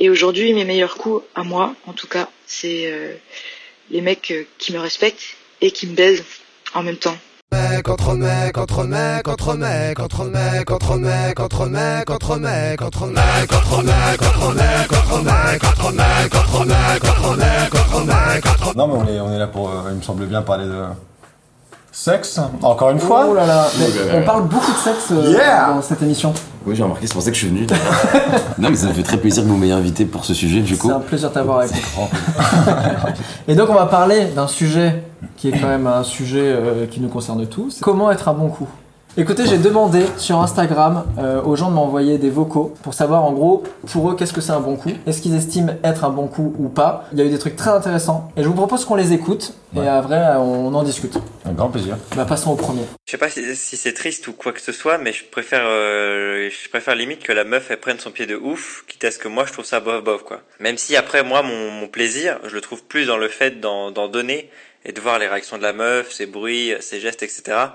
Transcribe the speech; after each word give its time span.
Et 0.00 0.10
aujourd'hui, 0.10 0.52
mes 0.54 0.64
meilleurs 0.64 0.96
coups, 0.96 1.24
à 1.34 1.44
moi, 1.44 1.74
en 1.86 1.92
tout 1.92 2.08
cas, 2.08 2.28
c'est 2.46 2.86
euh, 2.86 3.14
les 3.90 4.00
mecs 4.00 4.30
euh, 4.30 4.44
qui 4.58 4.72
me 4.72 4.78
respectent 4.78 5.36
et 5.60 5.70
qui 5.70 5.86
me 5.86 5.94
baisent 5.94 6.24
en 6.74 6.82
même 6.82 6.96
temps. 6.96 7.16
Mec 7.52 7.88
entre 7.88 8.14
mec 8.14 8.58
entre 8.58 8.84
mec 8.84 9.28
entre 9.28 9.54
mec 9.54 10.00
entre 10.00 10.24
mec 10.24 10.70
entre 10.70 10.96
mec 10.96 11.40
entre 11.40 11.66
mec 11.66 12.10
entre 12.10 12.36
mec 12.36 12.82
entre 12.82 13.06
mec 13.06 13.52
entre 13.52 13.82
mec 13.84 14.22
entre 14.22 14.52
mec 14.52 14.92
entre 14.92 15.22
mec 15.22 15.64
entre 15.64 15.92
mec 15.92 16.34
entre 16.34 16.64
mec 16.64 17.04
entre 17.04 17.36
mec 17.36 17.74
entre 17.74 18.04
mec 18.04 18.46
entre 18.46 18.76
Non, 18.76 18.88
mais 18.88 18.94
on 18.94 19.06
est, 19.06 19.20
on 19.20 19.32
est 19.32 19.38
là 19.38 19.46
pour, 19.46 19.68
euh, 19.68 19.90
il 19.90 19.96
me 19.96 20.02
semble 20.02 20.26
bien, 20.26 20.42
parler 20.42 20.64
de 20.64 20.82
sexe, 21.92 22.40
encore 22.62 22.90
une 22.90 22.98
fois. 22.98 23.26
Oh 23.28 23.34
là 23.34 23.46
là, 23.46 23.68
mais 23.78 24.18
on 24.18 24.22
parle 24.24 24.48
beaucoup 24.48 24.72
de 24.72 24.76
sexe 24.76 25.12
euh, 25.12 25.38
dans 25.68 25.82
cette 25.82 26.02
émission. 26.02 26.34
Oui, 26.66 26.74
j'ai 26.74 26.82
remarqué, 26.82 27.06
c'est 27.06 27.12
pour 27.12 27.22
ça 27.22 27.30
que 27.30 27.36
je 27.36 27.40
suis 27.40 27.48
venu. 27.48 27.66
d'ailleurs. 27.66 27.84
non, 28.58 28.70
mais 28.70 28.76
ça 28.76 28.88
me 28.88 28.92
fait 28.94 29.02
très 29.02 29.18
plaisir 29.18 29.42
que 29.42 29.48
vous 29.48 29.56
m'ayez 29.56 29.72
invité 29.72 30.04
pour 30.06 30.24
ce 30.24 30.32
sujet, 30.32 30.60
du 30.60 30.76
coup. 30.76 30.88
C'est 30.88 30.94
un 30.94 31.00
plaisir 31.00 31.28
de 31.28 31.34
t'avoir 31.34 31.58
avec 31.60 31.72
nous. 31.72 32.08
Et 33.48 33.54
donc 33.54 33.68
on 33.68 33.74
va 33.74 33.86
parler 33.86 34.26
d'un 34.34 34.46
sujet 34.46 35.02
qui 35.36 35.48
est 35.48 35.58
quand 35.58 35.68
même 35.68 35.86
un 35.86 36.02
sujet 36.02 36.40
euh, 36.42 36.86
qui 36.86 37.00
nous 37.00 37.08
concerne 37.08 37.46
tous. 37.46 37.80
Comment 37.80 38.10
être 38.10 38.28
un 38.28 38.34
bon 38.34 38.48
coup? 38.48 38.68
Écoutez, 39.16 39.46
j'ai 39.46 39.58
demandé 39.58 40.04
sur 40.18 40.40
Instagram 40.40 41.04
euh, 41.20 41.40
aux 41.40 41.54
gens 41.54 41.70
de 41.70 41.74
m'envoyer 41.76 42.18
des 42.18 42.30
vocaux 42.30 42.74
pour 42.82 42.94
savoir 42.94 43.22
en 43.22 43.32
gros 43.32 43.62
pour 43.86 44.10
eux 44.10 44.16
qu'est-ce 44.16 44.32
que 44.32 44.40
c'est 44.40 44.50
un 44.50 44.58
bon 44.58 44.74
coup, 44.74 44.90
est-ce 45.06 45.22
qu'ils 45.22 45.36
estiment 45.36 45.72
être 45.84 46.02
un 46.02 46.10
bon 46.10 46.26
coup 46.26 46.52
ou 46.58 46.68
pas? 46.68 47.04
Il 47.12 47.20
y 47.20 47.22
a 47.22 47.24
eu 47.24 47.28
des 47.28 47.38
trucs 47.38 47.54
très 47.54 47.70
intéressants 47.70 48.32
et 48.36 48.42
je 48.42 48.48
vous 48.48 48.54
propose 48.54 48.84
qu'on 48.84 48.96
les 48.96 49.12
écoute 49.12 49.54
et 49.76 49.86
après 49.86 50.16
euh, 50.16 50.38
on 50.38 50.74
en 50.74 50.82
discute. 50.82 51.16
Un 51.44 51.52
grand 51.52 51.68
plaisir. 51.68 51.96
Bah 52.16 52.24
passons 52.24 52.50
au 52.50 52.56
premier. 52.56 52.82
Je 53.06 53.12
sais 53.12 53.16
pas 53.16 53.28
si, 53.28 53.54
si 53.54 53.76
c'est 53.76 53.92
triste 53.92 54.26
ou 54.26 54.32
quoi 54.32 54.50
que 54.50 54.60
ce 54.60 54.72
soit, 54.72 54.98
mais 54.98 55.12
je 55.12 55.22
préfère, 55.30 55.62
euh, 55.64 56.50
je 56.50 56.68
préfère 56.68 56.96
limite 56.96 57.22
que 57.22 57.32
la 57.32 57.44
meuf 57.44 57.70
elle 57.70 57.78
prenne 57.78 58.00
son 58.00 58.10
pied 58.10 58.26
de 58.26 58.34
ouf, 58.34 58.84
quitte 58.88 59.04
à 59.04 59.12
ce 59.12 59.20
que 59.20 59.28
moi 59.28 59.44
je 59.46 59.52
trouve 59.52 59.64
ça 59.64 59.78
bof 59.78 60.02
bof 60.02 60.24
quoi. 60.24 60.40
Même 60.58 60.76
si 60.76 60.96
après 60.96 61.22
moi 61.22 61.42
mon, 61.42 61.70
mon 61.70 61.86
plaisir, 61.86 62.40
je 62.44 62.52
le 62.52 62.60
trouve 62.60 62.82
plus 62.82 63.06
dans 63.06 63.18
le 63.18 63.28
fait 63.28 63.60
d'en 63.60 63.92
d'en 63.92 64.08
donner 64.08 64.50
et 64.84 64.90
de 64.90 65.00
voir 65.00 65.20
les 65.20 65.28
réactions 65.28 65.56
de 65.56 65.62
la 65.62 65.72
meuf, 65.72 66.10
ses 66.10 66.26
bruits, 66.26 66.72
ses 66.80 66.98
gestes, 66.98 67.22
etc. 67.22 67.68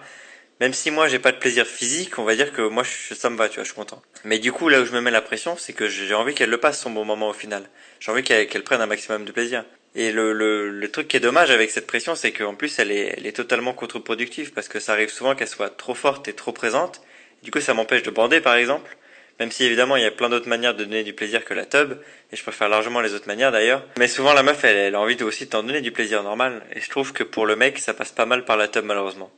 Même 0.59 0.73
si 0.73 0.91
moi 0.91 1.07
j'ai 1.07 1.19
pas 1.19 1.31
de 1.31 1.37
plaisir 1.37 1.65
physique, 1.65 2.19
on 2.19 2.25
va 2.25 2.35
dire 2.35 2.51
que 2.51 2.61
moi 2.61 2.83
je, 2.83 3.13
ça 3.13 3.29
me 3.29 3.37
va, 3.37 3.47
tu 3.47 3.55
vois, 3.55 3.63
je 3.63 3.69
suis 3.69 3.75
content. 3.75 4.01
Mais 4.25 4.39
du 4.39 4.51
coup 4.51 4.67
là 4.67 4.81
où 4.81 4.85
je 4.85 4.91
me 4.91 4.99
mets 4.99 5.11
la 5.11 5.21
pression, 5.21 5.55
c'est 5.55 5.71
que 5.71 5.87
j'ai 5.87 6.13
envie 6.13 6.33
qu'elle 6.33 6.49
le 6.49 6.57
passe 6.57 6.81
son 6.81 6.89
bon 6.89 7.05
moment 7.05 7.29
au 7.29 7.33
final. 7.33 7.69
J'ai 8.01 8.11
envie 8.11 8.23
qu'elle 8.23 8.63
prenne 8.63 8.81
un 8.81 8.85
maximum 8.85 9.23
de 9.23 9.31
plaisir. 9.31 9.63
Et 9.95 10.11
le, 10.11 10.33
le, 10.33 10.69
le 10.69 10.91
truc 10.91 11.07
qui 11.07 11.17
est 11.17 11.21
dommage 11.21 11.49
avec 11.49 11.71
cette 11.71 11.87
pression, 11.87 12.13
c'est 12.13 12.31
qu'en 12.31 12.55
plus 12.55 12.77
elle 12.77 12.91
est, 12.91 13.15
elle 13.17 13.25
est 13.25 13.31
totalement 13.35 13.73
contre-productive 13.73 14.51
parce 14.51 14.67
que 14.67 14.79
ça 14.79 14.91
arrive 14.91 15.09
souvent 15.09 15.33
qu'elle 15.33 15.47
soit 15.47 15.69
trop 15.69 15.95
forte 15.95 16.27
et 16.27 16.33
trop 16.33 16.51
présente. 16.51 17.01
Du 17.41 17.51
coup 17.51 17.61
ça 17.61 17.73
m'empêche 17.73 18.03
de 18.03 18.11
bander 18.11 18.41
par 18.41 18.55
exemple. 18.55 18.97
Même 19.39 19.51
si 19.51 19.63
évidemment 19.63 19.95
il 19.95 20.03
y 20.03 20.05
a 20.05 20.11
plein 20.11 20.27
d'autres 20.27 20.49
manières 20.49 20.75
de 20.75 20.83
donner 20.83 21.05
du 21.05 21.13
plaisir 21.13 21.45
que 21.45 21.53
la 21.53 21.65
tub, 21.65 21.93
et 22.33 22.35
je 22.35 22.43
préfère 22.43 22.67
largement 22.67 22.99
les 22.99 23.13
autres 23.13 23.27
manières 23.27 23.53
d'ailleurs. 23.53 23.85
Mais 23.97 24.09
souvent 24.09 24.33
la 24.33 24.43
meuf 24.43 24.61
elle, 24.65 24.75
elle 24.75 24.95
a 24.95 24.99
envie 24.99 25.15
de 25.15 25.23
aussi 25.23 25.47
t'en 25.47 25.63
donner 25.63 25.79
du 25.79 25.93
plaisir 25.93 26.21
normal, 26.21 26.61
et 26.75 26.81
je 26.81 26.89
trouve 26.89 27.13
que 27.13 27.23
pour 27.23 27.45
le 27.45 27.55
mec 27.55 27.79
ça 27.79 27.93
passe 27.93 28.11
pas 28.11 28.25
mal 28.25 28.43
par 28.43 28.57
la 28.57 28.67
tub 28.67 28.83
malheureusement. 28.83 29.31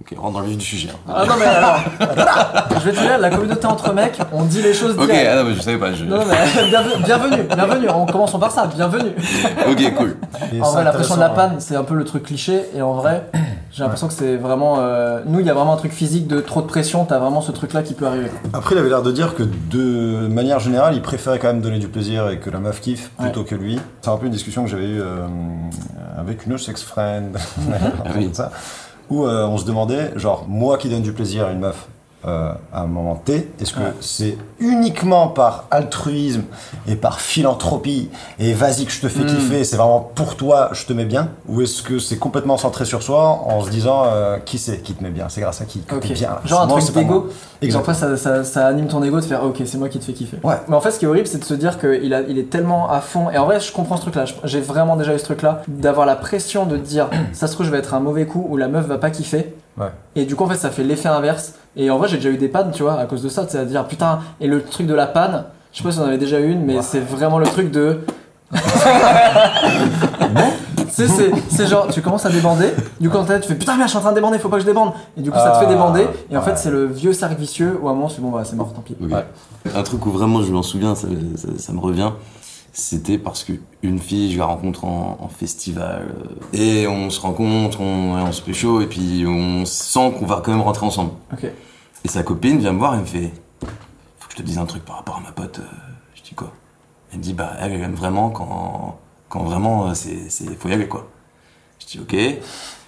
Ok, 0.00 0.14
rentre 0.18 0.32
dans 0.34 0.40
le 0.40 0.46
vif 0.48 0.56
du 0.58 0.64
sujet. 0.64 0.88
hein. 0.88 1.12
Ah 1.14 1.24
non 1.26 1.34
mais 1.38 1.44
alors, 1.44 1.80
je 2.80 2.90
vais 2.90 2.92
te 2.92 2.98
dire, 3.00 3.18
la 3.18 3.30
communauté 3.30 3.66
entre 3.66 3.92
mecs, 3.92 4.18
on 4.32 4.42
dit 4.44 4.60
les 4.62 4.72
choses 4.74 4.96
Ok, 4.98 5.04
direct. 5.06 5.28
ah 5.30 5.36
non, 5.36 5.44
mais 5.48 5.54
je 5.54 5.60
savais 5.60 5.76
pas. 5.78 5.92
Je... 5.92 6.04
Non, 6.04 6.24
mais 6.26 6.64
bienvenue, 6.70 7.04
bienvenue, 7.04 7.42
bienvenue, 7.54 7.88
on 7.90 8.06
commençons 8.06 8.38
par 8.40 8.50
ça, 8.50 8.66
bienvenue. 8.74 9.12
ok, 9.70 9.94
cool. 9.94 10.16
Et 10.52 10.60
En 10.60 10.72
vrai, 10.72 10.82
la 10.82 10.90
pression 10.92 11.14
de 11.14 11.20
la 11.20 11.26
intéressant, 11.26 11.50
panne, 11.50 11.60
c'est 11.60 11.76
un 11.76 11.84
peu 11.84 11.94
le 11.94 12.04
truc 12.04 12.24
cliché, 12.24 12.64
et 12.74 12.82
en 12.82 12.94
vrai, 12.94 13.30
j'ai 13.70 13.82
l'impression 13.84 14.08
que 14.08 14.14
c'est 14.14 14.36
vraiment. 14.36 14.78
euh, 14.80 15.20
nous, 15.26 15.38
il 15.40 15.46
y 15.46 15.50
a 15.50 15.54
vraiment 15.54 15.74
un 15.74 15.76
truc 15.76 15.92
physique 15.92 16.26
de 16.26 16.40
trop 16.40 16.62
de 16.62 16.66
pression, 16.66 17.04
t'as 17.04 17.18
vraiment 17.18 17.42
ce 17.42 17.52
truc 17.52 17.72
là 17.72 17.82
qui 17.82 17.94
peut 17.94 18.06
arriver. 18.06 18.30
Après, 18.54 18.74
il 18.74 18.78
avait 18.78 18.88
l'air 18.88 19.02
de 19.02 19.12
dire 19.12 19.34
que 19.36 19.44
de 19.44 20.26
manière 20.26 20.58
générale, 20.58 20.94
il 20.96 21.02
préférait 21.02 21.38
quand 21.38 21.48
même 21.48 21.60
donner 21.60 21.78
du 21.78 21.88
plaisir 21.88 22.28
et 22.30 22.38
que 22.38 22.50
la 22.50 22.58
meuf 22.58 22.80
kiffe 22.80 23.10
plutôt 23.18 23.44
que 23.44 23.54
lui. 23.54 23.78
C'est 24.00 24.10
un 24.10 24.16
peu 24.16 24.26
une 24.26 24.32
discussion 24.32 24.64
que 24.64 24.70
j'avais 24.70 24.88
eue 24.88 25.00
euh, 25.00 25.26
avec 26.18 26.44
une 26.46 26.54
autre 26.54 26.62
sex 26.64 26.82
friend, 26.82 27.36
Ah 27.70 28.08
oui. 28.16 28.24
comme 28.24 28.34
ça, 28.34 28.50
où 29.12 29.26
euh, 29.26 29.46
on 29.46 29.58
se 29.58 29.66
demandait, 29.66 30.12
genre, 30.16 30.46
moi 30.48 30.78
qui 30.78 30.88
donne 30.88 31.02
du 31.02 31.12
plaisir 31.12 31.46
à 31.46 31.52
une 31.52 31.58
meuf 31.58 31.86
euh, 32.26 32.52
à 32.72 32.82
un 32.82 32.86
moment 32.86 33.16
T, 33.16 33.50
est-ce 33.60 33.72
que 33.72 33.80
Ouais. 33.80 33.92
c'est 34.00 34.36
uniquement 34.60 35.28
par 35.28 35.64
altruisme 35.70 36.42
et 36.86 36.94
par 36.96 37.20
philanthropie 37.20 38.10
et 38.38 38.52
vas-y 38.54 38.84
que 38.86 38.92
je 38.92 39.00
te 39.00 39.08
fais 39.08 39.24
Mm. 39.24 39.26
kiffer, 39.26 39.64
c'est 39.64 39.76
vraiment 39.76 40.00
pour 40.14 40.36
toi, 40.36 40.70
je 40.72 40.86
te 40.86 40.92
mets 40.92 41.04
bien 41.04 41.28
Ou 41.48 41.62
est-ce 41.62 41.82
que 41.82 41.98
c'est 41.98 42.16
complètement 42.18 42.56
centré 42.56 42.84
sur 42.84 43.02
soi 43.02 43.22
en 43.46 43.62
se 43.62 43.70
disant 43.70 44.04
euh, 44.06 44.38
qui 44.38 44.58
c'est 44.58 44.78
qui 44.78 44.94
te 44.94 45.02
met 45.02 45.10
bien 45.10 45.26
C'est 45.28 45.40
grâce 45.40 45.60
à 45.60 45.64
qui 45.64 45.80
que 45.80 45.96
Ok. 45.96 46.02
t'es 46.08 46.14
bien 46.14 46.30
là. 46.30 46.40
Genre 46.44 46.60
un 46.62 46.66
truc 46.68 46.92
d'ego. 46.94 47.28
après, 47.74 47.94
ça, 47.94 48.16
ça, 48.16 48.44
ça 48.44 48.66
anime 48.66 48.86
ton 48.86 49.02
ego 49.02 49.18
de 49.20 49.24
faire 49.24 49.44
ok, 49.44 49.62
c'est 49.64 49.78
moi 49.78 49.88
qui 49.88 49.98
te 49.98 50.04
fais 50.04 50.12
kiffer. 50.12 50.38
Ouais. 50.44 50.56
Mais 50.68 50.76
en 50.76 50.80
fait, 50.80 50.90
ce 50.92 50.98
qui 50.98 51.04
est 51.04 51.08
horrible, 51.08 51.26
c'est 51.26 51.38
de 51.38 51.44
se 51.44 51.54
dire 51.54 51.78
qu'il 51.78 52.14
a, 52.14 52.20
il 52.22 52.38
est 52.38 52.50
tellement 52.50 52.90
à 52.90 53.00
fond. 53.00 53.30
Et 53.30 53.38
en 53.38 53.44
vrai, 53.46 53.60
je 53.60 53.72
comprends 53.72 53.96
ce 53.96 54.02
truc-là. 54.02 54.24
J'ai 54.44 54.60
vraiment 54.60 54.96
déjà 54.96 55.14
eu 55.14 55.18
ce 55.18 55.24
truc-là 55.24 55.62
d'avoir 55.68 56.06
la 56.06 56.16
pression 56.16 56.66
de 56.66 56.76
dire 56.76 57.08
ça 57.32 57.46
se 57.46 57.52
trouve, 57.54 57.66
je 57.66 57.70
vais 57.72 57.78
être 57.78 57.94
un 57.94 58.00
mauvais 58.00 58.26
coup 58.26 58.46
ou 58.48 58.56
la 58.56 58.68
meuf 58.68 58.86
va 58.86 58.98
pas 58.98 59.10
kiffer. 59.10 59.54
Ouais. 59.78 59.88
Et 60.16 60.24
du 60.24 60.36
coup, 60.36 60.44
en 60.44 60.48
fait, 60.48 60.56
ça 60.56 60.70
fait 60.70 60.84
l'effet 60.84 61.08
inverse. 61.08 61.54
Et 61.76 61.90
en 61.90 61.98
vrai, 61.98 62.08
j'ai 62.08 62.16
déjà 62.16 62.28
eu 62.30 62.36
des 62.36 62.48
pannes, 62.48 62.70
tu 62.72 62.82
vois, 62.82 62.94
à 63.00 63.06
cause 63.06 63.22
de 63.22 63.28
ça. 63.28 63.46
C'est 63.48 63.58
à 63.58 63.64
dire 63.64 63.86
putain. 63.86 64.20
Et 64.40 64.46
le 64.46 64.62
truc 64.62 64.86
de 64.86 64.94
la 64.94 65.06
panne, 65.06 65.44
je 65.72 65.78
sais 65.78 65.84
pas 65.84 65.90
si 65.92 65.98
on 65.98 66.02
en 66.02 66.06
avait 66.06 66.18
déjà 66.18 66.38
eu 66.40 66.50
une, 66.50 66.64
mais 66.64 66.82
c'est 66.82 67.00
vraiment 67.00 67.38
le 67.38 67.46
truc 67.46 67.70
de. 67.70 68.00
Tu 70.94 71.06
sais, 71.06 71.08
c'est, 71.08 71.30
c'est 71.48 71.66
genre, 71.66 71.86
tu 71.88 72.02
commences 72.02 72.26
à 72.26 72.30
débander, 72.30 72.68
du 73.00 73.08
coup, 73.08 73.16
en 73.16 73.24
tête, 73.24 73.40
tu 73.42 73.48
fais 73.48 73.54
putain, 73.54 73.76
merde, 73.76 73.86
je 73.88 73.92
suis 73.92 73.96
en 73.98 74.02
train 74.02 74.10
de 74.10 74.16
débander, 74.16 74.38
faut 74.38 74.50
pas 74.50 74.56
que 74.56 74.62
je 74.62 74.66
débande. 74.66 74.92
Et 75.16 75.22
du 75.22 75.30
coup, 75.30 75.38
ça 75.38 75.52
te 75.52 75.56
fait 75.58 75.64
Ah, 75.66 75.70
débander, 75.70 76.06
et 76.30 76.36
en 76.36 76.40
ouais. 76.40 76.44
fait, 76.44 76.58
c'est 76.58 76.70
le 76.70 76.84
vieux 76.86 77.14
cercle 77.14 77.36
vicieux 77.36 77.78
où 77.80 77.88
à 77.88 77.92
un 77.92 77.94
moment, 77.94 78.08
tu 78.08 78.16
fais 78.16 78.20
bon, 78.20 78.30
bah, 78.30 78.42
c'est 78.44 78.56
mort, 78.56 78.74
tant 78.74 78.82
pis. 78.82 78.94
Ouais. 79.00 79.24
Un 79.74 79.82
truc 79.84 80.04
où 80.04 80.10
vraiment 80.10 80.42
je 80.42 80.52
m'en 80.52 80.62
souviens, 80.62 80.94
ça, 80.94 81.08
ça, 81.36 81.48
ça 81.56 81.72
me 81.72 81.78
revient. 81.80 82.10
C'était 82.74 83.18
parce 83.18 83.44
que 83.44 83.52
une 83.82 83.98
fille, 83.98 84.32
je 84.32 84.38
la 84.38 84.46
rencontre 84.46 84.86
en, 84.86 85.18
en 85.20 85.28
festival 85.28 86.08
euh, 86.08 86.56
et 86.56 86.86
on 86.88 87.10
se 87.10 87.20
rencontre, 87.20 87.80
on, 87.82 88.14
on 88.14 88.32
se 88.32 88.40
pécho 88.40 88.80
et 88.80 88.86
puis 88.86 89.24
on 89.26 89.66
sent 89.66 90.12
qu'on 90.18 90.24
va 90.24 90.40
quand 90.42 90.52
même 90.52 90.62
rentrer 90.62 90.86
ensemble. 90.86 91.10
Ok. 91.32 91.44
Et 92.04 92.08
sa 92.08 92.22
copine 92.22 92.58
vient 92.58 92.72
me 92.72 92.78
voir 92.78 92.94
et 92.94 92.98
me 93.00 93.04
fait 93.04 93.30
Faut 94.18 94.28
que 94.28 94.32
je 94.32 94.36
te 94.38 94.42
dise 94.42 94.56
un 94.58 94.64
truc 94.64 94.84
par 94.86 94.96
rapport 94.96 95.16
à 95.18 95.20
ma 95.20 95.32
pote. 95.32 95.58
euh. 95.58 95.64
Je 96.14 96.22
dis 96.22 96.34
quoi? 96.34 96.50
Elle 97.12 97.18
me 97.18 97.22
dit 97.22 97.34
Bah, 97.34 97.52
elle 97.60 97.72
elle 97.72 97.82
aime 97.82 97.94
vraiment 97.94 98.30
quand, 98.30 98.98
quand 99.28 99.42
vraiment 99.44 99.88
euh, 99.88 99.94
c'est, 99.94 100.30
c'est, 100.30 100.54
faut 100.58 100.68
y 100.70 100.72
aller 100.72 100.88
quoi. 100.88 101.10
Je 101.78 101.86
dis 101.86 102.00
Ok. 102.00 102.16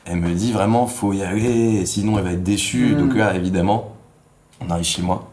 Elle 0.06 0.17
me 0.17 0.33
dit 0.34 0.53
vraiment 0.53 0.87
Faut 0.87 1.12
y 1.12 1.23
aller, 1.23 1.84
sinon 1.84 2.17
elle 2.19 2.25
va 2.25 2.33
être 2.33 2.43
déçue. 2.43 2.94
Mm. 2.94 2.99
Donc 2.99 3.15
là, 3.17 3.34
évidemment, 3.34 3.93
on 4.67 4.71
arrive 4.71 4.87
chez 4.87 5.03
moi. 5.03 5.31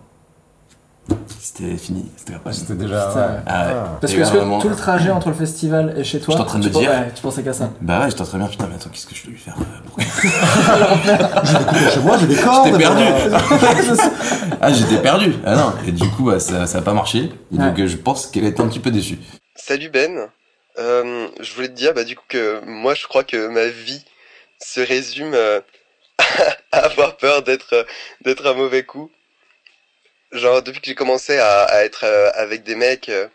C'était 1.40 1.76
fini. 1.78 2.06
C'était 2.52 2.74
déjà. 2.76 3.08
Putain. 3.08 3.20
ouais. 3.20 3.40
Ah 3.48 3.68
ouais. 3.68 3.74
Parce 4.00 4.14
Et 4.14 4.16
que, 4.16 4.22
est-ce 4.22 4.32
que 4.32 4.38
vraiment- 4.38 4.60
tout 4.60 4.70
le 4.70 4.76
trajet 4.76 5.10
entre 5.12 5.30
le 5.30 5.36
festival 5.36 5.94
et 5.98 6.04
chez 6.04 6.20
toi, 6.20 6.34
J'étais 6.34 6.42
en 6.44 6.46
train 6.46 6.60
de 6.60 6.64
tu 6.70 6.70
me 6.76 6.80
dire. 6.80 6.90
ouais, 6.90 7.12
tu 7.16 7.22
pensais 7.22 7.44
qu'à 7.44 7.54
ça. 7.54 7.70
Bah 7.82 8.00
ouais, 8.02 8.10
j'étais 8.10 8.22
en 8.22 8.26
train 8.26 8.38
de 8.38 8.44
me 8.44 8.48
dire 8.50 8.58
Putain, 8.58 8.70
mais 8.70 8.76
attends, 8.76 8.90
qu'est-ce 8.90 9.08
que 9.08 9.16
je 9.16 9.24
dois 9.24 9.32
lui 9.32 9.40
faire 9.40 9.56
euh, 9.60 9.64
pour- 9.88 9.98
Chez 11.94 12.00
moi, 12.00 12.18
j'ai 12.20 12.28
des 12.28 12.36
cordes. 12.36 12.66
J'étais 12.68 12.78
perdu 12.78 13.04
mais- 13.30 14.58
Ah, 14.62 14.72
j'étais 14.72 14.98
perdu 15.02 15.34
Ah 15.46 15.56
non 15.56 15.74
Et 15.88 15.92
du 15.92 16.08
coup, 16.10 16.26
bah, 16.26 16.40
ça, 16.40 16.66
ça 16.68 16.78
a 16.80 16.82
pas 16.82 16.94
marché. 16.94 17.30
Et 17.54 17.58
donc, 17.58 17.76
Ouais. 17.78 17.84
euh, 17.84 17.88
je 17.88 17.98
pense 17.98 18.28
qu'elle 18.28 18.46
était 18.46 18.62
un 18.62 18.68
petit 18.68 18.80
peu 18.80 18.92
déçue. 18.92 19.18
Salut 19.56 19.90
Ben, 19.90 20.28
Euh, 20.80 21.28
je 21.42 21.54
voulais 21.54 21.68
te 21.68 21.74
dire 21.74 21.94
bah 21.94 22.06
du 22.06 22.16
coup 22.16 22.24
que 22.30 22.62
moi 22.66 22.94
je 22.96 23.06
crois 23.06 23.26
que 23.26 23.50
ma 23.50 23.68
vie 23.68 24.06
se 24.58 24.80
résume 24.80 25.34
euh, 25.34 25.60
à 26.72 26.78
avoir 26.86 27.18
peur 27.18 27.44
d'être 27.44 27.74
euh, 27.74 27.84
d'être 28.24 28.48
un 28.48 28.54
mauvais 28.54 28.84
coup. 28.84 29.12
Genre 30.32 30.62
depuis 30.64 30.82
que 30.82 30.88
j'ai 30.88 30.96
commencé 30.96 31.38
à, 31.38 31.64
à 31.64 31.84
être 31.84 32.04
euh, 32.06 32.32
avec 32.36 32.64
des 32.64 32.76
mecs, 32.76 33.10
euh, 33.10 33.28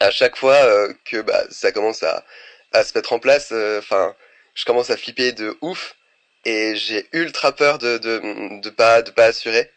à 0.00 0.10
chaque 0.10 0.36
fois 0.36 0.54
euh, 0.54 0.92
que 1.04 1.20
bah 1.22 1.44
ça 1.50 1.72
commence 1.72 2.02
à, 2.02 2.24
à 2.72 2.84
se 2.84 2.96
mettre 2.96 3.12
en 3.12 3.18
place, 3.18 3.48
euh, 3.52 3.78
enfin 3.78 4.14
je 4.54 4.64
commence 4.64 4.90
à 4.90 4.96
flipper 4.96 5.32
de 5.32 5.56
ouf. 5.60 5.96
Et 6.44 6.74
j'ai 6.76 7.06
ultra 7.12 7.52
peur 7.54 7.78
de 7.78 7.98
de 7.98 8.60
de 8.60 8.70
pas 8.70 9.02
de 9.02 9.10
pas 9.12 9.26
assurer. 9.26 9.70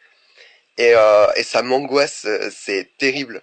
Et 0.77 0.93
euh, 0.95 1.27
et 1.35 1.43
ça 1.43 1.61
m'angoisse, 1.63 2.25
euh, 2.25 2.49
c'est 2.55 2.89
terrible. 2.97 3.41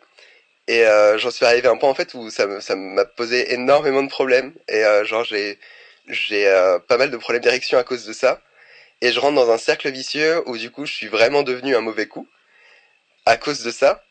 Et 0.68 0.84
j'en 1.18 1.30
suis 1.30 1.44
arrivé 1.46 1.68
à 1.68 1.72
un 1.72 1.76
point 1.76 1.90
en 1.90 1.94
fait 1.94 2.14
où 2.14 2.30
ça 2.30 2.46
me 2.46 2.60
ça 2.60 2.76
m'a 2.76 3.04
posé 3.04 3.52
énormément 3.54 4.02
de 4.02 4.08
problèmes. 4.10 4.54
Et 4.68 4.82
genre 5.04 5.24
j'ai 5.24 5.58
j'ai 6.08 6.44
pas 6.88 6.98
mal 6.98 7.10
de 7.10 7.16
problèmes 7.18 7.42
d'érection 7.42 7.78
à 7.78 7.84
cause 7.84 8.06
de 8.06 8.12
ça. 8.12 8.40
Et 9.02 9.12
je 9.12 9.20
rentre 9.20 9.36
dans 9.36 9.50
un 9.52 9.58
cercle 9.58 9.90
vicieux 9.90 10.42
où 10.48 10.56
du 10.58 10.70
coup 10.70 10.86
je 10.86 10.94
suis 10.94 11.08
vraiment 11.08 11.42
devenu 11.42 11.76
un 11.76 11.80
mauvais 11.82 12.06
coup 12.06 12.28
à 13.26 13.36
cause 13.36 13.62
de 13.62 13.70
ça 13.70 14.04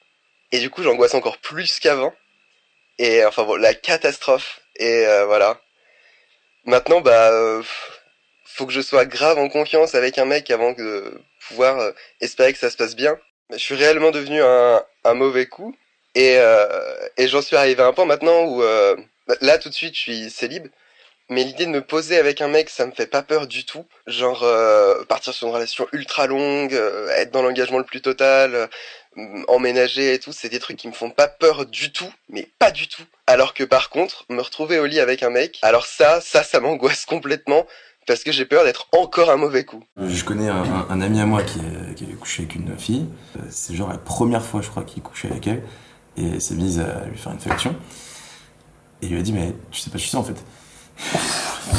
Et 0.51 0.59
du 0.59 0.69
coup, 0.69 0.83
j'angoisse 0.83 1.13
encore 1.13 1.37
plus 1.37 1.79
qu'avant. 1.79 2.13
Et 2.97 3.25
enfin 3.25 3.43
bon, 3.43 3.55
la 3.55 3.73
catastrophe. 3.73 4.61
Et 4.77 5.05
euh, 5.07 5.25
voilà. 5.25 5.59
Maintenant, 6.65 7.01
bah, 7.01 7.31
euh, 7.31 7.63
faut 8.45 8.65
que 8.65 8.73
je 8.73 8.81
sois 8.81 9.05
grave 9.05 9.37
en 9.37 9.49
confiance 9.49 9.95
avec 9.95 10.17
un 10.17 10.25
mec 10.25 10.51
avant 10.51 10.73
de 10.73 11.21
pouvoir 11.47 11.79
euh, 11.79 11.91
espérer 12.19 12.53
que 12.53 12.59
ça 12.59 12.69
se 12.69 12.77
passe 12.77 12.95
bien. 12.95 13.17
Je 13.51 13.57
suis 13.57 13.75
réellement 13.75 14.11
devenu 14.11 14.41
un, 14.41 14.83
mauvais 15.13 15.47
coup. 15.47 15.75
Et, 16.15 16.37
euh, 16.37 17.07
et 17.17 17.27
j'en 17.27 17.41
suis 17.41 17.55
arrivé 17.55 17.81
à 17.81 17.87
un 17.87 17.93
point 17.93 18.05
maintenant 18.05 18.43
où, 18.43 18.61
euh, 18.63 18.95
là 19.41 19.57
tout 19.57 19.69
de 19.69 19.73
suite, 19.73 19.95
je 19.95 19.99
suis 19.99 20.29
célib. 20.29 20.67
Mais 21.31 21.45
l'idée 21.45 21.65
de 21.65 21.71
me 21.71 21.81
poser 21.81 22.17
avec 22.17 22.41
un 22.41 22.49
mec, 22.49 22.69
ça 22.69 22.85
me 22.85 22.91
fait 22.91 23.07
pas 23.07 23.23
peur 23.23 23.47
du 23.47 23.63
tout. 23.63 23.85
Genre 24.05 24.43
euh, 24.43 25.05
partir 25.05 25.33
sur 25.33 25.47
une 25.47 25.53
relation 25.53 25.87
ultra 25.93 26.27
longue, 26.27 26.73
euh, 26.73 27.07
être 27.15 27.31
dans 27.31 27.41
l'engagement 27.41 27.77
le 27.77 27.85
plus 27.85 28.01
total, 28.01 28.53
euh, 28.53 28.67
emménager 29.47 30.13
et 30.13 30.19
tout, 30.19 30.31
c'est 30.31 30.49
des 30.49 30.59
trucs 30.59 30.77
qui 30.77 30.87
me 30.87 30.93
font 30.93 31.09
pas 31.09 31.27
peur 31.27 31.65
du 31.65 31.91
tout, 31.91 32.11
mais 32.29 32.49
pas 32.59 32.71
du 32.71 32.87
tout. 32.87 33.03
Alors 33.27 33.53
que 33.53 33.63
par 33.63 33.89
contre, 33.89 34.25
me 34.29 34.41
retrouver 34.41 34.79
au 34.79 34.85
lit 34.85 34.99
avec 34.99 35.23
un 35.23 35.29
mec, 35.29 35.59
alors 35.61 35.85
ça, 35.85 36.21
ça, 36.21 36.43
ça 36.43 36.59
m'angoisse 36.59 37.05
complètement 37.05 37.65
parce 38.07 38.23
que 38.23 38.31
j'ai 38.31 38.45
peur 38.45 38.63
d'être 38.63 38.87
encore 38.93 39.29
un 39.29 39.37
mauvais 39.37 39.63
coup. 39.63 39.83
Je 39.97 40.23
connais 40.23 40.49
un, 40.49 41.01
ami 41.01 41.19
à 41.19 41.25
moi 41.25 41.43
qui, 41.43 41.59
qui 41.95 42.03
avait 42.05 42.13
couché 42.13 42.43
avec 42.43 42.55
une 42.55 42.77
fille. 42.77 43.05
C'est 43.49 43.75
genre 43.75 43.89
la 43.89 43.97
première 43.97 44.43
fois, 44.43 44.61
je 44.61 44.69
crois, 44.69 44.83
qu'il 44.83 45.03
couchait 45.03 45.29
avec 45.29 45.47
elle. 45.47 45.63
Et 46.17 46.39
s'est 46.39 46.55
mise 46.55 46.79
à 46.79 47.05
lui 47.05 47.17
faire 47.17 47.31
une 47.31 47.39
fellation. 47.39 47.75
Et 49.01 49.05
il 49.05 49.11
lui 49.11 49.19
a 49.19 49.21
dit, 49.21 49.33
mais 49.33 49.53
tu 49.71 49.79
sais 49.79 49.89
pas, 49.89 49.97
je 49.97 50.03
suis 50.03 50.11
ça 50.11 50.17
en 50.17 50.23
fait. 50.23 50.43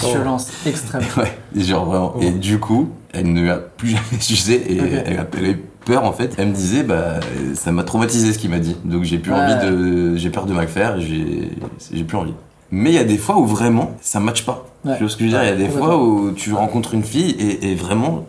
Violence 0.02 0.48
extrême. 0.66 1.02
Ouais, 1.16 1.38
et 1.56 1.60
genre 1.62 1.84
vraiment. 1.84 2.14
Et 2.20 2.30
du 2.30 2.58
coup, 2.58 2.88
elle 3.12 3.32
ne 3.32 3.44
l'a 3.46 3.56
plus 3.56 3.90
jamais 3.90 4.20
sucé 4.20 4.52
et 4.54 4.76
elle, 4.78 5.18
a, 5.20 5.26
elle 5.38 5.44
a 5.44 5.48
eu 5.50 5.62
peur 5.84 6.04
en 6.04 6.12
fait. 6.12 6.34
Elle 6.38 6.48
me 6.48 6.54
disait, 6.54 6.82
bah, 6.82 7.20
ça 7.54 7.72
m'a 7.72 7.84
traumatisé 7.84 8.32
ce 8.32 8.38
qu'il 8.38 8.50
m'a 8.50 8.58
dit. 8.58 8.76
Donc 8.84 9.04
j'ai 9.04 9.18
plus 9.18 9.32
Ouais. 9.32 9.38
envie 9.38 9.66
de. 9.66 10.16
J'ai 10.16 10.30
peur 10.30 10.46
de 10.46 10.52
mal 10.52 10.68
faire, 10.68 11.00
j'ai 11.00 11.50
j'ai 11.92 12.04
plus 12.04 12.16
envie. 12.16 12.34
Mais 12.70 12.90
il 12.90 12.94
y 12.94 12.98
a 12.98 13.04
des 13.04 13.18
fois 13.18 13.36
où 13.38 13.46
vraiment 13.46 13.92
ça 14.00 14.18
matche 14.18 14.44
pas. 14.46 14.66
Ouais. 14.84 14.94
Tu 14.96 15.02
vois 15.04 15.10
ce 15.10 15.16
que 15.16 15.24
je 15.24 15.30
veux 15.30 15.30
dire? 15.36 15.42
Il 15.44 15.48
y 15.48 15.52
a 15.52 15.56
des 15.56 15.68
fois 15.68 16.02
où 16.02 16.32
tu 16.32 16.54
rencontres 16.54 16.94
une 16.94 17.04
fille 17.04 17.30
et, 17.38 17.70
et 17.70 17.74
vraiment, 17.74 18.24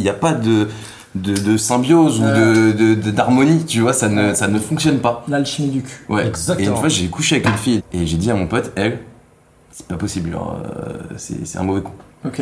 il 0.00 0.02
n'y 0.02 0.08
a 0.08 0.14
pas 0.14 0.32
de, 0.32 0.68
de, 1.14 1.32
de 1.32 1.56
symbiose 1.56 2.20
ou 2.20 2.24
de- 2.24 2.72
de 2.72 2.94
de- 2.94 3.10
d'harmonie, 3.12 3.64
tu 3.64 3.80
vois, 3.80 3.92
ça 3.92 4.08
ne, 4.08 4.34
ça 4.34 4.48
ne 4.48 4.58
fonctionne 4.58 4.98
pas. 4.98 5.24
L'alchimie 5.28 5.68
du 5.68 5.82
cul. 5.82 6.04
Ouais. 6.08 6.26
Exactement. 6.26 6.66
Et 6.66 6.70
une 6.72 6.76
fois, 6.76 6.88
j'ai 6.88 7.06
couché 7.06 7.36
avec 7.36 7.46
une 7.48 7.54
fille 7.56 7.82
et 7.92 8.04
j'ai 8.04 8.16
dit 8.16 8.30
à 8.30 8.34
mon 8.34 8.48
pote, 8.48 8.72
elle, 8.74 8.98
c'est 9.76 9.86
pas 9.88 9.96
possible, 9.96 10.30
genre, 10.32 10.58
euh, 10.64 10.94
c'est 11.18 11.46
c'est 11.46 11.58
un 11.58 11.62
mauvais 11.62 11.82
coup. 11.82 11.92
Ok. 12.24 12.40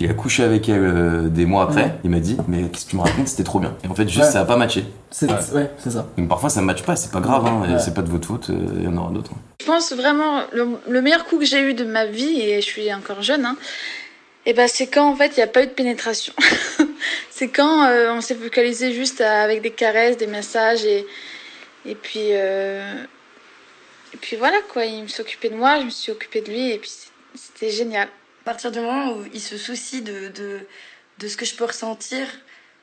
Il 0.00 0.10
a 0.10 0.14
couché 0.14 0.42
avec 0.42 0.68
elle 0.68 0.80
euh, 0.82 1.28
des 1.28 1.46
mois 1.46 1.62
après. 1.62 1.84
Ouais. 1.84 1.94
Il 2.04 2.10
m'a 2.10 2.18
dit, 2.18 2.36
mais 2.48 2.64
qu'est-ce 2.68 2.84
que 2.84 2.90
tu 2.90 2.96
me 2.96 3.02
racontes 3.02 3.28
C'était 3.28 3.44
trop 3.44 3.60
bien. 3.60 3.74
Et 3.84 3.86
en 3.86 3.94
fait, 3.94 4.08
juste 4.08 4.24
Ouais. 4.24 4.30
ça 4.30 4.40
a 4.40 4.44
pas 4.44 4.56
matché. 4.56 4.84
C'est 5.10 5.30
ouais, 5.30 5.70
c'est 5.78 5.90
ça. 5.92 6.06
Donc 6.18 6.28
parfois 6.28 6.50
ça 6.50 6.60
matche 6.60 6.82
pas, 6.82 6.96
c'est 6.96 7.12
pas 7.12 7.20
grave, 7.20 7.46
hein, 7.46 7.62
et 7.68 7.72
Ouais. 7.74 7.78
c'est 7.78 7.94
pas 7.94 8.02
de 8.02 8.10
votre 8.10 8.26
faute, 8.28 8.50
euh, 8.50 8.56
il 8.76 8.82
y 8.84 8.88
en 8.88 8.96
aura 8.96 9.10
d'autres. 9.12 9.30
Je 9.60 9.66
pense 9.66 9.92
vraiment 9.92 10.42
le, 10.52 10.66
le 10.88 11.00
meilleur 11.00 11.24
coup 11.24 11.38
que 11.38 11.44
j'ai 11.46 11.62
eu 11.62 11.74
de 11.74 11.84
ma 11.84 12.04
vie 12.06 12.40
et 12.42 12.60
je 12.60 12.66
suis 12.66 12.92
encore 12.92 13.22
jeune. 13.22 13.46
Hein, 13.46 13.56
et 14.46 14.52
ben 14.52 14.68
c'est 14.68 14.88
quand 14.88 15.08
en 15.10 15.16
fait 15.16 15.28
il 15.28 15.36
n'y 15.36 15.42
a 15.44 15.46
pas 15.46 15.62
eu 15.62 15.66
de 15.66 15.72
pénétration. 15.72 16.34
c'est 17.30 17.48
quand 17.48 17.84
euh, 17.86 18.12
on 18.12 18.20
s'est 18.20 18.34
focalisé 18.34 18.92
juste 18.92 19.20
à- 19.20 19.42
avec 19.42 19.62
des 19.62 19.70
caresses, 19.70 20.16
des 20.18 20.26
massages 20.26 20.84
et 20.84 21.06
et 21.86 21.94
puis 21.94 22.30
euh, 22.32 22.82
et 24.14 24.16
puis 24.16 24.36
voilà 24.36 24.60
quoi. 24.72 24.84
Il 24.86 25.10
s'occupait 25.10 25.50
de 25.50 25.56
moi, 25.56 25.80
je 25.80 25.84
me 25.84 25.90
suis 25.90 26.12
occupée 26.12 26.40
de 26.40 26.50
lui 26.50 26.70
et 26.70 26.78
puis 26.78 26.90
c'était 27.34 27.70
génial. 27.70 28.08
À 28.42 28.44
partir 28.44 28.70
du 28.70 28.80
moment 28.80 29.12
où 29.12 29.24
il 29.32 29.40
se 29.40 29.58
soucie 29.58 30.02
de, 30.02 30.28
de, 30.28 30.60
de 31.18 31.28
ce 31.28 31.36
que 31.36 31.44
je 31.44 31.54
peux 31.54 31.64
ressentir, 31.64 32.26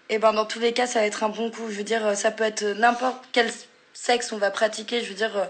et 0.09 0.17
ben 0.19 0.33
dans 0.33 0.45
tous 0.45 0.59
les 0.59 0.73
cas, 0.73 0.87
ça 0.87 0.99
va 0.99 1.05
être 1.05 1.23
un 1.23 1.29
bon 1.29 1.49
coup. 1.51 1.69
Je 1.69 1.77
veux 1.77 1.83
dire, 1.83 2.17
ça 2.17 2.31
peut 2.31 2.43
être 2.43 2.63
n'importe 2.63 3.23
quel 3.31 3.49
sexe 3.93 4.33
on 4.33 4.37
va 4.37 4.51
pratiquer. 4.51 5.01
Je 5.01 5.09
veux 5.09 5.15
dire, 5.15 5.49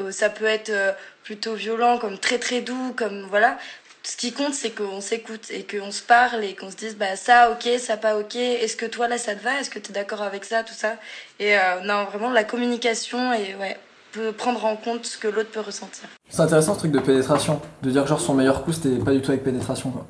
euh, 0.00 0.10
ça 0.10 0.28
peut 0.28 0.44
être 0.44 0.68
euh, 0.70 0.92
plutôt 1.24 1.54
violent, 1.54 1.98
comme 1.98 2.18
très 2.18 2.38
très 2.38 2.60
doux, 2.60 2.92
comme 2.94 3.22
voilà. 3.28 3.58
Ce 4.02 4.16
qui 4.16 4.32
compte, 4.32 4.52
c'est 4.52 4.72
qu'on 4.72 5.00
s'écoute 5.00 5.50
et 5.50 5.64
qu'on 5.64 5.92
se 5.92 6.02
parle 6.02 6.44
et 6.44 6.56
qu'on 6.56 6.70
se 6.70 6.76
dise, 6.76 6.96
bah 6.96 7.14
ça, 7.16 7.52
ok, 7.52 7.78
ça, 7.78 7.96
pas 7.96 8.18
ok. 8.18 8.34
Est-ce 8.34 8.76
que 8.76 8.86
toi 8.86 9.06
là, 9.08 9.16
ça 9.16 9.34
te 9.36 9.42
va? 9.42 9.60
Est-ce 9.60 9.70
que 9.70 9.78
tu 9.78 9.90
es 9.90 9.94
d'accord 9.94 10.22
avec 10.22 10.44
ça, 10.44 10.64
tout 10.64 10.74
ça? 10.74 10.96
Et 11.38 11.56
euh, 11.56 11.80
non, 11.84 12.04
vraiment, 12.04 12.30
la 12.30 12.44
communication 12.44 13.32
et 13.32 13.54
ouais, 13.54 13.78
peut 14.12 14.32
prendre 14.32 14.64
en 14.64 14.76
compte 14.76 15.04
ce 15.06 15.16
que 15.18 15.28
l'autre 15.28 15.50
peut 15.50 15.60
ressentir. 15.60 16.04
C'est 16.28 16.42
intéressant 16.42 16.74
ce 16.74 16.80
truc 16.80 16.92
de 16.92 16.98
pénétration, 17.00 17.60
de 17.82 17.90
dire 17.90 18.02
que 18.02 18.08
genre 18.08 18.20
son 18.20 18.34
meilleur 18.34 18.64
coup 18.64 18.72
c'était 18.72 18.96
pas 18.96 19.12
du 19.12 19.20
tout 19.22 19.30
avec 19.30 19.44
pénétration 19.44 19.90
quoi. 19.90 20.06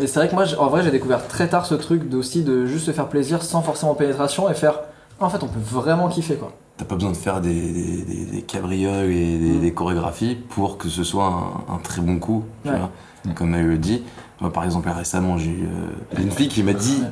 Et 0.00 0.06
c'est 0.06 0.18
vrai 0.20 0.28
que 0.28 0.34
moi 0.34 0.44
en 0.58 0.66
vrai 0.68 0.82
j'ai 0.82 0.90
découvert 0.90 1.26
très 1.28 1.48
tard 1.48 1.66
ce 1.66 1.74
truc 1.74 2.08
d'aussi 2.08 2.42
de 2.42 2.66
juste 2.66 2.86
se 2.86 2.92
faire 2.92 3.08
plaisir 3.08 3.42
sans 3.42 3.62
forcément 3.62 3.94
pénétration 3.94 4.48
et 4.50 4.54
faire 4.54 4.80
en 5.20 5.28
fait 5.30 5.42
on 5.42 5.48
peut 5.48 5.60
vraiment 5.60 6.08
kiffer 6.08 6.36
quoi. 6.36 6.52
T'as 6.76 6.84
pas 6.84 6.94
besoin 6.96 7.10
de 7.12 7.16
faire 7.16 7.40
des, 7.40 7.54
des, 7.72 8.02
des- 8.02 8.24
des 8.26 8.42
cabrioles 8.42 9.10
et 9.10 9.38
des, 9.38 9.48
Mm. 9.52 9.60
des 9.60 9.72
chorégraphies 9.72 10.34
pour 10.50 10.76
que 10.76 10.88
ce 10.90 11.02
soit 11.04 11.24
un, 11.26 11.74
un 11.74 11.78
très 11.78 12.02
bon 12.02 12.18
coup, 12.18 12.44
tu 12.64 12.70
Ouais. 12.70 12.76
vois. 12.78 12.90
Comme 13.34 13.54
elle 13.54 13.66
le 13.66 13.78
dit. 13.78 14.02
Moi, 14.40 14.52
par 14.52 14.62
exemple, 14.64 14.86
là, 14.88 14.94
récemment, 14.94 15.38
j'ai 15.38 15.50
eu 15.50 15.64
euh, 15.64 16.20
une 16.22 16.30
fille 16.30 16.48
qui 16.48 16.62
m'a 16.62 16.74
dit 16.74 17.02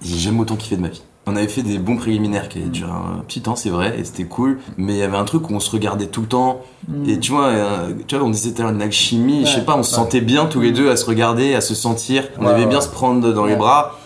J'ai 0.00 0.16
jamais 0.16 0.38
autant 0.40 0.54
kiffé 0.56 0.76
de 0.76 0.80
ma 0.82 0.88
vie. 0.88 1.02
On 1.30 1.36
avait 1.36 1.48
fait 1.48 1.62
des 1.62 1.78
bons 1.78 1.96
préliminaires 1.96 2.48
qui 2.48 2.58
avaient 2.58 2.68
duré 2.68 2.90
un 2.90 3.20
petit 3.26 3.40
temps, 3.40 3.54
c'est 3.54 3.70
vrai, 3.70 3.94
et 3.98 4.04
c'était 4.04 4.24
cool. 4.24 4.58
Mais 4.76 4.94
il 4.94 4.98
y 4.98 5.02
avait 5.02 5.16
un 5.16 5.24
truc 5.24 5.48
où 5.48 5.54
on 5.54 5.60
se 5.60 5.70
regardait 5.70 6.06
tout 6.06 6.22
le 6.22 6.26
temps. 6.26 6.60
Et 7.06 7.18
tu 7.20 7.30
vois, 7.30 7.46
euh, 7.46 7.92
tu 8.08 8.16
vois, 8.16 8.26
on 8.26 8.30
disait 8.30 8.50
tout 8.52 8.62
à 8.62 8.64
l'heure 8.64 8.74
une 8.74 8.82
alchimie, 8.82 9.46
je 9.46 9.52
sais 9.54 9.64
pas, 9.64 9.76
on 9.76 9.82
se 9.84 9.94
sentait 9.94 10.20
bien 10.20 10.46
tous 10.46 10.60
les 10.60 10.72
deux 10.72 10.90
à 10.90 10.96
se 10.96 11.04
regarder, 11.06 11.54
à 11.54 11.60
se 11.60 11.74
sentir. 11.74 12.24
On 12.38 12.44
Ouais, 12.46 12.50
aimait 12.52 12.60
ouais. 12.62 12.66
bien 12.66 12.80
se 12.80 12.88
prendre 12.88 13.32
dans 13.32 13.44
les 13.46 13.54
bras. 13.56 13.98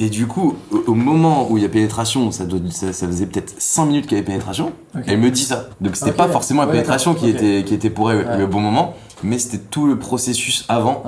Et 0.00 0.08
du 0.08 0.26
coup, 0.26 0.56
au, 0.72 0.92
au 0.92 0.94
moment 0.94 1.48
où 1.50 1.56
il 1.56 1.62
y 1.62 1.66
a 1.66 1.68
pénétration, 1.68 2.30
ça, 2.32 2.44
doit, 2.46 2.58
ça, 2.70 2.92
ça 2.92 3.06
faisait 3.06 3.26
peut-être 3.26 3.54
5 3.58 3.84
minutes 3.86 4.06
qu'il 4.06 4.16
y 4.16 4.20
avait 4.20 4.26
pénétration, 4.26 4.72
elle 5.06 5.18
me 5.18 5.30
dit 5.30 5.42
ça. 5.44 5.68
Donc 5.80 5.94
c'était 5.96 6.12
pas 6.12 6.28
forcément 6.28 6.62
la 6.62 6.68
pénétration 6.68 7.14
qui, 7.14 7.28
était, 7.28 7.62
qui 7.64 7.74
était 7.74 7.90
pour 7.90 8.10
elle 8.10 8.26
le 8.38 8.46
bon 8.46 8.58
moment, 8.60 8.94
mais 9.22 9.38
c'était 9.38 9.58
tout 9.70 9.86
le 9.86 9.96
processus 9.98 10.64
avant. 10.68 11.02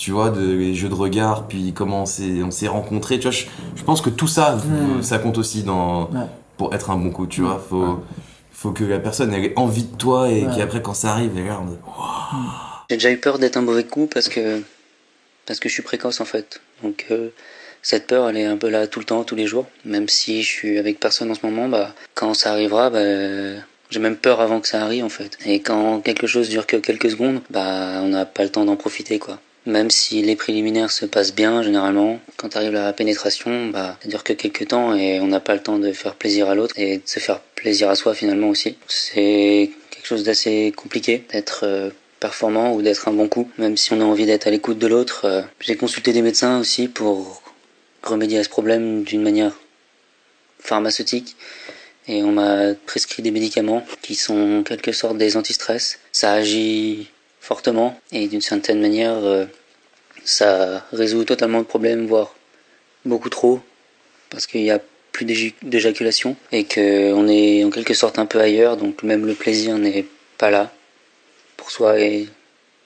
Tu 0.00 0.12
vois, 0.12 0.30
de, 0.30 0.40
les 0.40 0.74
jeux 0.74 0.88
de 0.88 0.94
regard, 0.94 1.46
puis 1.46 1.74
comment 1.74 2.04
on 2.04 2.06
s'est, 2.06 2.42
on 2.42 2.50
s'est 2.50 2.68
rencontrés. 2.68 3.18
Tu 3.18 3.24
vois, 3.28 3.32
je, 3.32 3.44
je 3.76 3.82
pense 3.82 4.00
que 4.00 4.08
tout 4.08 4.26
ça, 4.26 4.56
ça 5.02 5.18
compte 5.18 5.36
aussi 5.36 5.62
dans, 5.62 6.04
Ouais. 6.10 6.24
pour 6.56 6.72
être 6.74 6.88
un 6.88 6.96
bon 6.96 7.10
coup, 7.10 7.26
tu 7.26 7.42
vois. 7.42 7.62
Faut, 7.68 8.00
faut 8.50 8.70
que 8.70 8.82
la 8.82 8.98
personne 8.98 9.34
ait 9.34 9.52
envie 9.56 9.82
de 9.84 9.94
toi 9.96 10.30
et 10.30 10.46
Ouais. 10.46 10.52
qu'après, 10.56 10.80
quand 10.80 10.94
ça 10.94 11.10
arrive, 11.12 11.32
elle 11.36 11.42
regarde. 11.42 11.76
J'ai 12.88 12.96
déjà 12.96 13.10
eu 13.10 13.18
peur 13.18 13.38
d'être 13.38 13.58
un 13.58 13.60
mauvais 13.62 13.84
coup 13.84 14.06
parce 14.06 14.28
que 14.30 14.62
parce 15.44 15.60
que 15.60 15.68
je 15.68 15.74
suis 15.74 15.82
précoce 15.82 16.20
en 16.22 16.24
fait. 16.24 16.62
Donc 16.82 17.04
euh, 17.10 17.28
cette 17.82 18.06
peur, 18.06 18.30
elle 18.30 18.38
est 18.38 18.46
un 18.46 18.56
peu 18.56 18.70
là 18.70 18.86
tout 18.86 19.00
le 19.00 19.04
temps, 19.04 19.22
tous 19.24 19.36
les 19.36 19.46
jours. 19.46 19.66
Même 19.84 20.08
si 20.08 20.42
je 20.42 20.48
suis 20.48 20.78
avec 20.78 20.98
personne 20.98 21.30
en 21.30 21.34
ce 21.34 21.44
moment, 21.44 21.68
bah 21.68 21.92
quand 22.14 22.32
ça 22.32 22.52
arrivera, 22.52 22.88
bah 22.88 23.60
j'ai 23.90 23.98
même 24.00 24.16
peur 24.16 24.40
avant 24.40 24.60
que 24.60 24.68
ça 24.68 24.82
arrive 24.82 25.04
en 25.04 25.08
fait. 25.10 25.36
Et 25.44 25.60
quand 25.60 26.00
quelque 26.00 26.26
chose 26.26 26.48
dure 26.48 26.66
que 26.66 26.76
quelques 26.78 27.10
secondes, 27.10 27.40
bah 27.50 28.00
on 28.02 28.08
n'a 28.08 28.24
pas 28.24 28.44
le 28.44 28.48
temps 28.50 28.64
d'en 28.64 28.76
profiter 28.76 29.18
quoi. 29.18 29.38
Même 29.66 29.90
si 29.90 30.22
les 30.22 30.36
préliminaires 30.36 30.90
se 30.90 31.04
passent 31.04 31.34
bien 31.34 31.62
généralement, 31.62 32.18
quand 32.36 32.56
arrive 32.56 32.72
la 32.72 32.92
pénétration, 32.94 33.68
bah 33.68 33.98
ça 34.02 34.08
dure 34.08 34.24
que 34.24 34.32
quelques 34.32 34.68
temps 34.68 34.94
et 34.94 35.20
on 35.20 35.26
n'a 35.26 35.40
pas 35.40 35.54
le 35.54 35.62
temps 35.62 35.78
de 35.78 35.92
faire 35.92 36.14
plaisir 36.14 36.48
à 36.48 36.54
l'autre 36.54 36.78
et 36.78 36.96
de 36.98 37.02
se 37.04 37.20
faire 37.20 37.40
plaisir 37.40 37.90
à 37.90 37.94
soi 37.94 38.14
finalement 38.14 38.48
aussi. 38.48 38.76
C'est 38.88 39.70
quelque 39.90 40.06
chose 40.06 40.24
d'assez 40.24 40.72
compliqué 40.74 41.24
d'être 41.30 41.64
euh, 41.64 41.90
performant 42.20 42.74
ou 42.74 42.80
d'être 42.80 43.06
un 43.08 43.12
bon 43.12 43.28
coup, 43.28 43.50
même 43.58 43.76
si 43.76 43.92
on 43.92 44.00
a 44.00 44.04
envie 44.04 44.24
d'être 44.24 44.46
à 44.46 44.50
l'écoute 44.50 44.78
de 44.78 44.86
l'autre. 44.86 45.26
Euh, 45.26 45.42
J'ai 45.60 45.76
consulté 45.76 46.14
des 46.14 46.22
médecins 46.22 46.58
aussi 46.58 46.88
pour 46.88 47.42
remédier 48.02 48.38
à 48.38 48.44
ce 48.44 48.48
problème 48.48 49.02
d'une 49.02 49.22
manière 49.22 49.52
pharmaceutique 50.58 51.36
et 52.08 52.22
on 52.22 52.32
m'a 52.32 52.74
prescrit 52.86 53.22
des 53.22 53.30
médicaments 53.30 53.84
qui 54.00 54.14
sont 54.14 54.60
en 54.60 54.62
quelque 54.62 54.92
sorte 54.92 55.18
des 55.18 55.36
antistress. 55.36 55.98
Ça 56.12 56.32
agit 56.32 57.10
fortement 57.40 57.98
et 58.12 58.28
d'une 58.28 58.40
certaine 58.40 58.80
manière 58.80 59.16
euh, 59.16 59.46
ça 60.24 60.84
résout 60.92 61.24
totalement 61.24 61.58
le 61.58 61.64
problème, 61.64 62.06
voire 62.06 62.34
beaucoup 63.04 63.30
trop, 63.30 63.60
parce 64.28 64.46
qu'il 64.46 64.62
n'y 64.62 64.70
a 64.70 64.80
plus 65.12 65.24
d'éjaculation 65.62 66.36
et 66.52 66.64
qu'on 66.64 67.26
est 67.28 67.64
en 67.64 67.70
quelque 67.70 67.94
sorte 67.94 68.18
un 68.18 68.26
peu 68.26 68.40
ailleurs, 68.40 68.76
donc 68.76 69.02
même 69.02 69.26
le 69.26 69.34
plaisir 69.34 69.76
n'est 69.78 70.06
pas 70.38 70.50
là 70.50 70.70
pour 71.56 71.70
soi 71.70 71.98
et 71.98 72.28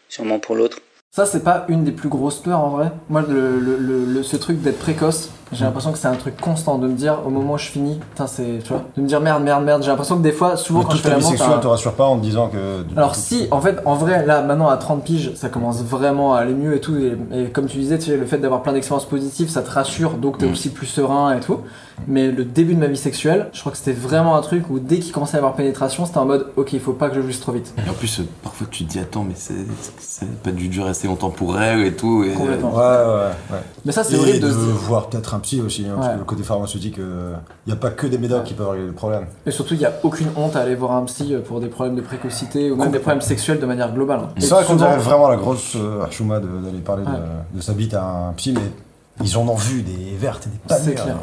sûrement 0.09 0.39
pour 0.39 0.55
l'autre. 0.55 0.79
Ça 1.11 1.27
c'est 1.27 1.45
pas 1.45 1.65
une 1.69 1.85
des 1.85 1.93
plus 1.93 2.09
grosses 2.09 2.41
peurs 2.41 2.61
en 2.61 2.71
vrai. 2.71 2.91
Moi 3.09 3.25
ce 3.25 4.37
truc 4.37 4.61
d'être 4.63 4.79
précoce, 4.79 5.31
j'ai 5.53 5.65
l'impression 5.65 5.93
que 5.93 5.99
c'est 5.99 6.09
un 6.09 6.15
truc 6.15 6.41
constant 6.41 6.79
de 6.79 6.87
me 6.89 6.95
dire 6.95 7.19
au 7.27 7.31
moment 7.31 7.55
où 7.55 7.59
je 7.59 7.67
finis, 7.67 8.01
putain 8.11 8.27
c'est 8.27 8.59
tu 8.63 8.69
vois, 8.73 8.83
de 8.97 9.03
me 9.03 9.07
dire 9.07 9.21
merde 9.21 9.43
merde 9.43 9.65
merde. 9.65 9.83
J'ai 9.83 9.91
l'impression 9.91 10.17
que 10.17 10.23
des 10.23 10.33
fois 10.33 10.57
souvent 10.57 10.81
Mais 10.81 10.85
quand 10.87 10.91
je 10.93 10.97
fais 10.99 11.09
vie 11.11 11.15
l'amour, 11.17 11.31
sexuelle 11.31 11.51
t'as- 11.55 11.61
te 11.61 11.67
rassure 11.67 11.93
pas 11.93 12.05
en 12.05 12.17
te 12.17 12.23
disant 12.23 12.49
que. 12.49 12.85
Alors 12.97 13.15
si, 13.15 13.47
en 13.51 13.61
fait, 13.61 13.79
en 13.85 13.95
vrai, 13.95 14.25
là, 14.27 14.43
maintenant 14.43 14.69
à 14.69 14.77
30 14.77 15.05
piges, 15.05 15.33
ça 15.35 15.49
commence 15.49 15.83
vraiment 15.83 16.35
à 16.35 16.39
aller 16.41 16.55
mieux 16.55 16.75
et 16.77 16.81
tout. 16.81 16.97
Et, 16.97 17.17
et 17.33 17.45
comme 17.51 17.67
tu 17.67 17.79
disais, 17.79 17.99
tu 17.99 18.07
sais, 18.11 18.17
le 18.17 18.27
fait 18.27 18.39
d'avoir 18.39 18.63
plein 18.63 18.73
d'expériences 18.73 19.05
positives, 19.07 19.49
ça 19.49 19.63
te 19.63 19.71
rassure, 19.71 20.15
donc 20.15 20.39
t'es 20.39 20.47
Mm. 20.47 20.53
aussi 20.53 20.71
plus 20.71 20.87
serein 20.87 21.37
et 21.37 21.41
tout. 21.41 21.61
Mais 22.09 22.29
le 22.33 22.45
début 22.45 22.75
de 22.75 22.81
ma 22.81 22.87
vie 22.89 22.97
sexuelle, 22.97 23.49
je 23.53 23.61
crois 23.61 23.71
que 23.71 23.79
c'était 23.79 23.93
vraiment 23.93 24.35
un 24.35 24.41
truc 24.41 24.69
où 24.69 24.81
dès 24.81 24.99
qu'il 24.99 25.13
commençait 25.13 25.37
à 25.37 25.39
y 25.39 25.39
avoir 25.39 25.55
pénétration, 25.55 26.05
c'était 26.07 26.19
en 26.19 26.25
mode, 26.25 26.47
ok, 26.57 26.73
il 26.73 26.81
faut 26.81 26.93
pas 26.93 27.09
que 27.09 27.15
je 27.15 27.21
jouisse 27.21 27.39
trop 27.41 27.53
vite. 27.53 27.73
Et 27.87 27.89
en 27.89 27.93
plus, 27.93 28.19
euh, 28.19 28.25
parfois 28.43 28.67
tu 28.69 28.85
te 28.85 28.91
dis, 28.91 28.99
attends, 28.99 29.23
mais 29.23 29.35
c'est, 29.37 29.55
c'est 30.01 30.29
pas 30.43 30.51
dû 30.51 30.67
durer 30.69 30.91
assez 30.91 31.07
longtemps 31.07 31.31
pour 31.31 31.61
elle 31.61 31.81
et 31.87 31.95
tout. 31.95 32.25
Et, 32.25 32.31
Complètement. 32.33 32.73
Ouais, 32.75 32.81
ouais, 32.81 33.31
ouais. 33.53 33.59
Mais 33.85 33.93
ça, 33.93 34.03
c'est 34.03 34.19
horrible 34.19 34.41
de 34.41 34.49
de 34.49 34.53
se 34.53 34.57
dire. 34.59 34.75
voir 34.75 35.07
peut-être 35.09 35.34
un 35.35 35.41
psy 35.41 35.61
aussi, 35.61 35.85
hein, 35.87 35.95
parce 35.97 36.09
Ouais. 36.09 36.15
que 36.15 36.19
le 36.21 36.25
côté 36.25 36.43
pharmaceutique, 36.43 36.97
il 36.99 37.37
n'y 37.67 37.73
a 37.73 37.77
pas 37.77 37.91
que 37.91 38.07
des 38.07 38.19
médocs 38.19 38.45
qui 38.45 38.55
peuvent 38.55 38.69
régler 38.71 38.87
le 38.87 38.93
problème. 38.93 39.27
Et 39.47 39.51
surtout, 39.51 39.75
il 39.75 39.81
n'y 39.81 39.87
a 39.87 39.93
aucune 40.03 40.29
honte 40.37 40.57
à 40.57 40.61
aller 40.61 40.75
voir 40.75 40.93
un 40.93 41.05
psy 41.05 41.35
pour 41.47 41.61
des 41.61 41.69
problèmes 41.69 41.97
de 41.97 42.01
précocité 42.03 42.71
ou 42.71 42.77
même 42.77 42.91
des 42.91 42.99
problèmes 42.99 43.21
sexuels 43.23 43.59
de 43.61 43.67
manière 43.67 43.93
globale. 43.93 44.21
hein. 44.25 44.29
C'est 44.39 44.51
vrai 44.51 44.65
qu'on 44.65 44.77
dirait 44.77 44.97
vraiment 44.99 45.29
la 45.29 45.37
grosse 45.37 45.75
euh, 45.77 46.05
Chouma 46.11 46.41
de- 46.41 46.47
d'aller 46.65 46.79
parler 46.79 47.03
Ouais. 47.05 47.11
de, 47.53 47.59
de 47.59 47.63
sa 47.63 47.73
bite 47.73 47.95
à 47.95 48.05
un 48.05 48.33
psy, 48.35 48.55
mais 48.55 49.25
ils 49.25 49.37
en 49.39 49.47
ont 49.49 49.55
vu 49.55 49.83
des 49.83 50.17
vertes 50.17 50.47
et 50.47 50.51
des 50.51 50.59
pas 50.69 50.77
C'est 50.77 50.91
mûres. 50.93 51.03
clair. 51.05 51.17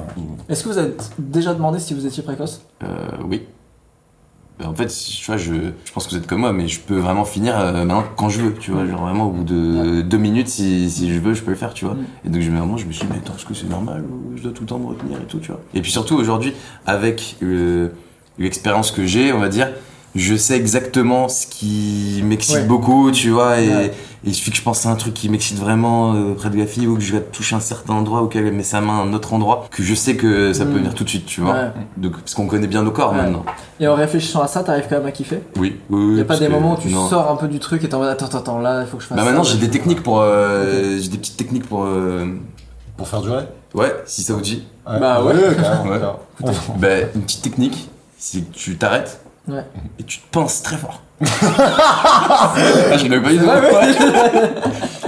Est-ce 0.49 0.63
que 0.63 0.69
vous 0.69 0.77
avez 0.77 0.93
déjà 1.19 1.53
demandé 1.53 1.79
si 1.79 1.93
vous 1.93 2.05
étiez 2.05 2.23
précoce? 2.23 2.61
Euh, 2.83 2.87
oui. 3.27 3.45
Ben, 4.59 4.67
En 4.67 4.75
fait, 4.75 4.87
tu 4.87 5.25
vois, 5.25 5.37
je, 5.37 5.53
je 5.85 5.91
pense 5.93 6.05
que 6.05 6.11
vous 6.11 6.17
êtes 6.17 6.27
comme 6.27 6.41
moi, 6.41 6.53
mais 6.53 6.67
je 6.67 6.79
peux 6.79 6.97
vraiment 6.97 7.25
finir 7.25 7.57
euh, 7.57 7.71
maintenant 7.71 8.03
quand 8.15 8.29
je 8.29 8.41
veux, 8.41 8.53
tu 8.53 8.71
vois. 8.71 8.85
Genre 8.85 9.01
vraiment 9.01 9.27
au 9.27 9.31
bout 9.31 9.43
de 9.43 10.01
deux 10.01 10.17
minutes, 10.17 10.47
si, 10.49 10.89
si 10.89 11.13
je 11.13 11.19
veux, 11.19 11.33
je 11.33 11.41
peux 11.41 11.51
le 11.51 11.57
faire, 11.57 11.73
tu 11.73 11.85
vois. 11.85 11.95
Et 12.25 12.29
donc, 12.29 12.41
je, 12.41 12.51
vraiment, 12.51 12.77
je 12.77 12.85
me 12.85 12.91
suis 12.91 13.05
dit, 13.05 13.11
mais 13.13 13.19
attends, 13.19 13.35
est-ce 13.35 13.45
que 13.45 13.53
c'est 13.53 13.69
normal 13.69 14.03
ou 14.03 14.37
je 14.37 14.43
dois 14.43 14.51
tout 14.51 14.61
le 14.63 14.67
temps 14.67 14.79
me 14.79 14.87
retenir 14.87 15.17
et 15.17 15.25
tout, 15.25 15.39
tu 15.39 15.47
vois. 15.51 15.61
Et 15.73 15.81
puis 15.81 15.91
surtout, 15.91 16.15
aujourd'hui, 16.15 16.53
avec 16.85 17.37
euh, 17.43 17.89
l'expérience 18.37 18.91
que 18.91 19.05
j'ai, 19.05 19.33
on 19.33 19.39
va 19.39 19.49
dire, 19.49 19.69
je 20.15 20.35
sais 20.35 20.55
exactement 20.57 21.29
ce 21.29 21.47
qui 21.47 22.21
m'excite 22.25 22.55
Ouais. 22.57 22.63
beaucoup, 22.65 23.11
tu 23.11 23.29
vois. 23.29 23.59
Et, 23.61 23.69
Ouais. 23.69 23.85
et 23.87 23.91
il 24.29 24.35
suffit 24.35 24.51
que 24.51 24.57
je 24.57 24.61
pense 24.61 24.85
à 24.85 24.89
un 24.89 24.95
truc 24.95 25.13
qui 25.13 25.29
m'excite 25.29 25.57
vraiment 25.57 26.13
euh, 26.13 26.33
près 26.33 26.49
de 26.49 26.57
la 26.57 26.65
fille 26.67 26.85
ou 26.87 26.95
que 26.95 27.01
je 27.01 27.13
vais 27.13 27.21
toucher 27.21 27.55
un 27.55 27.59
certain 27.61 27.93
endroit 27.93 28.21
ou 28.23 28.27
qu'elle 28.27 28.51
met 28.51 28.63
sa 28.63 28.81
main 28.81 28.99
à 28.99 29.01
un 29.03 29.13
autre 29.13 29.33
endroit, 29.33 29.67
que 29.71 29.83
je 29.83 29.95
sais 29.95 30.15
que 30.15 30.53
ça 30.53 30.65
peut 30.65 30.71
Mm. 30.71 30.75
venir 30.77 30.93
tout 30.95 31.03
de 31.05 31.09
suite, 31.09 31.25
tu 31.25 31.41
vois. 31.41 31.53
Ouais. 31.53 31.71
Donc, 31.97 32.17
parce 32.19 32.33
qu'on 32.33 32.45
connaît 32.47 32.67
bien 32.67 32.83
nos 32.83 32.91
corps 32.91 33.11
Ouais. 33.13 33.17
maintenant. 33.17 33.45
Et 33.79 33.87
en 33.87 33.95
réfléchissant 33.95 34.41
à 34.41 34.47
ça, 34.47 34.63
t'arrives 34.63 34.85
quand 34.89 34.97
même 34.97 35.05
à 35.07 35.11
kiffer? 35.11 35.41
Oui, 35.57 35.77
oui, 35.89 35.99
oui. 36.03 36.05
Il 36.09 36.13
n'y 36.15 36.21
a 36.21 36.25
pas 36.25 36.37
des 36.37 36.47
que- 36.47 36.51
moments 36.51 36.73
où 36.73 36.81
tu 36.81 36.89
non. 36.89 37.07
sors 37.07 37.31
un 37.31 37.35
peu 37.35 37.47
du 37.47 37.59
truc 37.59 37.83
et 37.83 37.89
t'es 37.89 37.95
en 37.95 37.99
mode 37.99 38.09
attends, 38.09 38.25
attends, 38.25 38.37
attends, 38.39 38.59
là, 38.59 38.81
il 38.81 38.87
faut 38.87 38.97
que 38.97 39.03
je 39.03 39.07
fasse 39.07 39.15
Bah 39.17 39.23
ça. 39.23 39.29
maintenant 39.29 39.43
j'ai 39.43 39.55
je- 39.55 39.61
des 39.61 39.69
techniques 39.69 40.03
pour 40.03 40.19
euh, 40.21 40.97
j'ai 40.99 41.07
des 41.09 41.17
petites 41.17 41.37
techniques 41.37 41.67
pour 41.67 41.83
euh, 41.85 42.25
Pour 42.97 43.07
faire 43.07 43.21
durer? 43.21 43.45
Ouais 43.73 43.95
si 44.05 44.21
ça 44.23 44.33
vous 44.33 44.41
dit 44.41 44.63
Ouais. 44.87 44.99
Bah 44.99 45.23
ouais. 45.23 45.33
carrément. 45.55 46.19
bah 46.77 46.87
une 47.15 47.21
petite 47.21 47.41
technique 47.41 47.89
c'est 48.17 48.41
que 48.41 48.53
tu 48.53 48.75
t'arrêtes 48.77 49.20
Ouais. 49.47 49.65
et 49.99 50.03
tu 50.03 50.19
te 50.19 50.27
pinces 50.31 50.61
très 50.61 50.77
fort 50.77 51.01
ah, 51.23 52.53
je 52.97 53.07
l'avais 53.07 53.21
pas 53.21 53.29
dit 53.31 53.39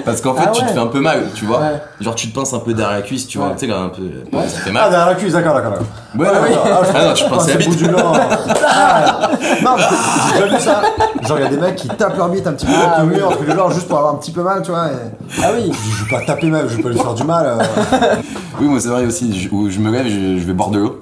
parce 0.06 0.22
qu'en 0.22 0.34
fait 0.36 0.44
Ah 0.48 0.52
tu 0.52 0.62
te 0.62 0.66
ouais. 0.68 0.74
fais 0.74 0.80
un 0.80 0.88
peu 0.88 1.00
mal 1.00 1.24
tu 1.36 1.46
vois 1.46 1.60
Ouais. 1.60 1.82
genre 2.02 2.14
tu 2.16 2.30
te 2.30 2.36
pinces 2.36 2.54
un 2.54 2.60
peu 2.60 2.74
derrière 2.74 2.98
la 2.98 3.02
cuisse 3.04 3.28
tu 3.28 3.38
vois 3.38 3.48
Ouais. 3.48 3.54
tu 3.54 3.62
sais 3.62 3.68
là 3.68 3.80
un 3.80 3.90
peu 3.90 4.04
ça 4.48 4.60
fait 4.60 4.70
Ah, 4.70 4.74
mal 4.74 4.90
derrière 4.90 5.08
la 5.08 5.16
cuisse, 5.16 5.34
d'accord, 5.34 5.54
d'accord. 5.56 5.72
d'accord. 5.72 5.88
ouais, 6.18 6.28
Ah, 6.30 6.42
ouais, 6.42 6.50
ouais. 6.50 6.56
je 6.56 6.92
ah 6.96 7.06
non 7.06 7.14
tu 7.14 7.24
pense 7.26 7.46
pinces 7.46 7.48
la 7.48 7.54
au 7.54 7.58
bout 7.58 7.70
bite 7.70 7.78
du. 7.80 7.86
Ah. 8.66 9.30
Non, 9.64 9.72
j'ai 9.78 10.42
déjà 10.42 10.56
vu 10.56 10.60
ça. 10.62 10.82
Genre, 11.28 11.40
il 11.40 11.44
y 11.44 11.46
a 11.46 11.50
des 11.50 11.58
mecs 11.58 11.76
qui 11.76 11.88
tapent 11.90 12.18
leur 12.18 12.30
bite 12.30 12.48
un 12.48 12.54
petit 12.54 12.66
peu 12.66 12.72
Ah, 12.76 12.86
contre 12.86 13.02
le 13.02 13.08
oui. 13.14 13.16
mur, 13.18 13.28
entre 13.30 13.44
les 13.44 13.54
leurs, 13.54 13.72
juste 13.72 13.88
pour 13.88 13.98
avoir 14.00 14.14
un 14.14 14.18
petit 14.18 14.32
peu 14.32 14.42
mal, 14.44 14.62
tu 14.62 14.72
vois. 14.72 14.88
Et... 14.88 15.42
Ah 15.44 15.50
oui 15.56 15.72
Je 15.72 16.04
vais 16.06 16.10
pas 16.20 16.26
taper 16.26 16.48
même, 16.48 16.68
je 16.68 16.78
vais 16.78 16.84
pas 16.84 16.90
lui 16.90 16.98
faire 17.00 17.14
du 17.14 17.24
mal. 17.24 17.46
euh. 17.46 18.16
oui 18.60 18.68
moi 18.68 18.80
c'est 18.80 18.90
vrai 18.90 19.06
aussi 19.06 19.40
je, 19.40 19.50
où 19.52 19.70
je 19.70 19.80
me 19.80 19.92
lève 19.92 20.06
je, 20.08 20.40
je 20.40 20.46
vais 20.46 20.54
boire 20.54 20.70
de 20.70 20.80
l'eau 20.80 21.02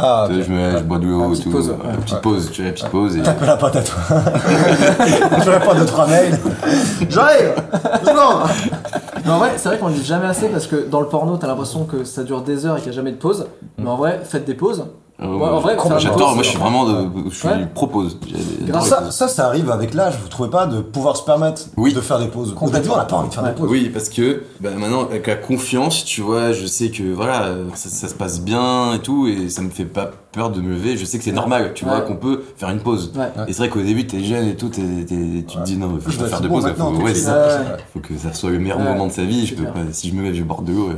Ah, 0.00 0.28
je 0.30 0.52
me 0.52 0.78
je 0.78 0.84
bois 0.84 0.98
de 0.98 1.06
l'eau 1.06 1.34
tout 1.34 1.50
pause, 1.50 1.70
ouais. 1.70 1.96
Petite 2.02 2.20
pause 2.20 2.50
tu 2.52 2.62
vois 2.62 2.68
la 2.68 2.72
petite 2.72 2.88
pause 2.88 3.16
et 3.16 3.22
Tape 3.22 3.40
la 3.44 3.56
patate, 3.56 3.90
toi. 3.90 4.16
je 5.44 5.50
réponds 5.50 5.70
à 5.70 5.74
deux, 5.74 5.86
trois 5.86 6.06
mails. 6.06 6.38
J'arrive 7.10 7.54
Mais 9.24 9.30
en 9.30 9.38
vrai, 9.38 9.50
c'est 9.56 9.68
vrai 9.70 9.78
qu'on 9.78 9.88
le 9.88 9.94
dit 9.94 10.04
jamais 10.04 10.26
assez 10.26 10.48
parce 10.50 10.68
que 10.68 10.88
dans 10.88 11.00
le 11.00 11.08
porno, 11.08 11.36
t'as 11.36 11.48
l'impression 11.48 11.84
que 11.84 12.04
ça 12.04 12.22
dure 12.22 12.42
des 12.42 12.64
heures 12.64 12.76
et 12.76 12.80
qu'il 12.80 12.90
n'y 12.90 12.94
a 12.94 12.96
jamais 12.96 13.10
de 13.10 13.16
pause. 13.16 13.46
Mais 13.76 13.90
en 13.90 13.96
vrai, 13.96 14.20
faites 14.24 14.44
des 14.44 14.54
pauses. 14.54 14.86
Ouais, 15.20 15.26
en 15.26 15.58
vrai, 15.58 15.76
j'adore 15.98 16.34
moi 16.34 16.44
je 16.44 16.48
suis 16.50 16.58
vraiment 16.58 16.84
de, 16.86 17.08
je 17.30 17.34
suis 17.34 17.48
Ouais. 17.48 17.66
propose 17.74 18.16
ça, 18.82 19.10
ça, 19.10 19.26
ça 19.26 19.46
arrive 19.46 19.68
avec 19.70 19.92
l'âge, 19.94 20.16
vous 20.22 20.28
trouvez 20.28 20.48
pas, 20.50 20.66
de 20.66 20.80
pouvoir 20.80 21.16
se 21.16 21.24
permettre 21.24 21.62
Oui. 21.76 21.92
de 21.92 22.00
faire 22.00 22.20
des 22.20 22.28
pauses. 22.28 22.52
Au 22.52 22.54
Complètement. 22.54 22.94
on 22.94 22.98
n'a 22.98 23.04
pas 23.04 23.16
envie 23.16 23.28
de 23.28 23.34
faire 23.34 23.42
Ouais. 23.42 23.50
des 23.50 23.56
pauses. 23.56 23.68
Oui, 23.70 23.90
parce 23.92 24.08
que 24.10 24.44
bah, 24.60 24.70
maintenant, 24.78 25.02
avec 25.02 25.26
la 25.26 25.34
confiance, 25.34 26.04
tu 26.04 26.20
vois, 26.20 26.52
je 26.52 26.66
sais 26.66 26.90
que 26.90 27.02
voilà, 27.12 27.48
ça, 27.74 27.88
ça 27.88 28.06
se 28.06 28.14
passe 28.14 28.40
bien 28.40 28.92
et 28.94 29.00
tout, 29.00 29.26
et 29.26 29.48
ça 29.48 29.62
me 29.62 29.70
fait 29.70 29.86
pas 29.86 30.10
peur 30.30 30.50
de 30.50 30.60
me 30.60 30.70
lever. 30.70 30.96
Je 30.96 31.04
sais 31.04 31.18
que 31.18 31.24
c'est 31.24 31.32
normal, 31.32 31.72
tu 31.74 31.84
vois, 31.84 32.02
qu'on 32.02 32.16
peut 32.16 32.44
faire 32.56 32.70
une 32.70 32.78
pause. 32.80 33.12
Ouais. 33.16 33.26
Et 33.48 33.52
c'est 33.52 33.58
vrai 33.58 33.70
qu'au 33.70 33.80
début, 33.82 34.06
t'es 34.06 34.22
jeune 34.22 34.46
et 34.46 34.54
tout, 34.54 34.68
t'es- 34.68 34.82
tu 35.48 35.56
te 35.56 35.62
dis 35.64 35.76
non, 35.76 35.98
faut 36.00 36.10
Je 36.12 36.18
pas 36.18 36.26
faire 36.26 36.40
de 36.42 36.46
pause, 36.48 36.62
maintenant, 36.64 36.92
faut, 36.94 38.00
que 38.00 38.16
ça 38.16 38.32
soit 38.34 38.50
le 38.50 38.60
meilleur 38.60 38.78
Ouais. 38.78 38.84
moment 38.84 39.06
de 39.08 39.12
sa 39.12 39.24
vie. 39.24 39.46
Je 39.46 39.50
C'est 39.50 39.54
peux 39.56 39.62
clair. 39.62 39.74
pas, 39.74 39.80
si 39.90 40.10
je 40.10 40.14
me 40.14 40.22
lève, 40.22 40.34
je 40.34 40.42
borde 40.44 40.64
de 40.66 40.72
l'eau. 40.72 40.90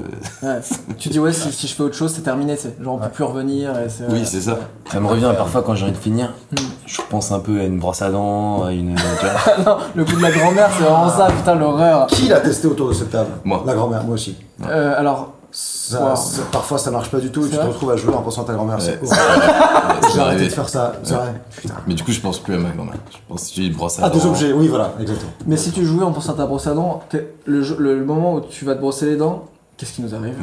euh, 0.44 0.60
tu 0.98 1.08
dis, 1.08 1.18
ouais, 1.18 1.32
si, 1.32 1.66
je 1.66 1.72
fais 1.74 1.82
autre 1.82 1.94
chose, 1.96 2.12
c'est 2.14 2.20
terminé. 2.22 2.56
c'est- 2.56 2.76
Genre, 2.82 2.94
on 2.94 2.98
peut 2.98 3.08
plus 3.08 3.24
revenir. 3.24 3.70
Et 3.78 3.88
c'est, 3.88 4.09
Oui, 4.12 4.18
ouais. 4.20 4.24
c'est 4.24 4.40
ça. 4.40 4.58
Ça 4.90 5.00
me 5.00 5.06
revient 5.06 5.32
parfois 5.36 5.62
quand 5.62 5.74
j'ai 5.74 5.84
envie 5.84 5.92
de 5.92 5.96
finir. 5.98 6.32
Hmm. 6.52 6.56
Je 6.86 7.00
repense 7.00 7.30
un 7.32 7.38
peu 7.40 7.60
à 7.60 7.64
une 7.64 7.78
brosse 7.78 8.02
à 8.02 8.10
dents, 8.10 8.64
à 8.64 8.72
une. 8.72 8.94
tu 8.96 9.02
vois. 9.26 9.64
non, 9.66 9.78
le 9.94 10.04
coup 10.04 10.16
de 10.16 10.22
la 10.22 10.30
grand-mère, 10.30 10.68
c'est 10.76 10.84
vraiment 10.84 11.08
ça, 11.08 11.28
putain, 11.28 11.54
l'horreur. 11.54 12.06
Qui 12.08 12.28
l'a 12.28 12.40
testé 12.40 12.66
autour 12.68 12.88
de 12.88 12.94
cette 12.94 13.10
table? 13.10 13.30
Moi. 13.44 13.62
La 13.66 13.74
grand-mère, 13.74 14.02
moi 14.04 14.14
aussi. 14.14 14.36
Euh, 14.66 14.94
alors, 14.98 15.32
Ça- 15.52 16.00
Wow. 16.10 16.14
ça- 16.14 16.42
parfois 16.52 16.78
ça 16.78 16.92
marche 16.92 17.10
pas 17.10 17.18
du 17.18 17.32
tout 17.32 17.44
et 17.44 17.48
tu 17.50 17.56
te 17.56 17.60
retrouves 17.60 17.90
à 17.90 17.96
jouer 17.96 18.14
en 18.14 18.22
pensant 18.22 18.42
à 18.42 18.44
ta 18.44 18.52
grand-mère. 18.52 18.76
Ouais, 18.78 18.98
c'est 19.02 19.18
horrible. 19.18 20.06
J'ai 20.14 20.20
arrêté 20.20 20.44
de 20.44 20.48
faire 20.50 20.68
ça, 20.68 20.92
c'est 21.02 21.12
Ouais. 21.14 21.18
vrai. 21.18 21.34
Putain. 21.60 21.74
Mais 21.88 21.94
du 21.94 22.04
coup, 22.04 22.12
je 22.12 22.20
pense 22.20 22.38
plus 22.38 22.54
à 22.54 22.58
ma 22.58 22.70
grand-mère. 22.70 22.94
Je 23.10 23.16
pense 23.28 23.48
que 23.48 23.54
j'ai 23.56 23.66
une 23.66 23.72
brosse 23.74 23.98
à 23.98 24.02
Ah, 24.04 24.10
dents. 24.10 24.14
des 24.16 24.26
objets, 24.26 24.52
oui, 24.52 24.68
voilà, 24.68 24.92
exactement. 25.00 25.32
mais 25.46 25.56
si 25.56 25.72
tu 25.72 25.84
jouais 25.84 26.04
en 26.04 26.12
pensant 26.12 26.34
à 26.34 26.36
ta 26.36 26.46
brosse 26.46 26.68
à 26.68 26.74
dents, 26.74 27.02
que- 27.10 27.24
le, 27.46 27.62
jeu- 27.64 27.74
le 27.80 28.04
moment 28.04 28.34
où 28.34 28.40
tu 28.42 28.64
vas 28.64 28.76
te 28.76 28.80
brosser 28.80 29.06
les 29.06 29.16
dents, 29.16 29.46
qu'est-ce 29.80 29.94
qui 29.94 30.02
nous 30.02 30.14
arrive 30.14 30.36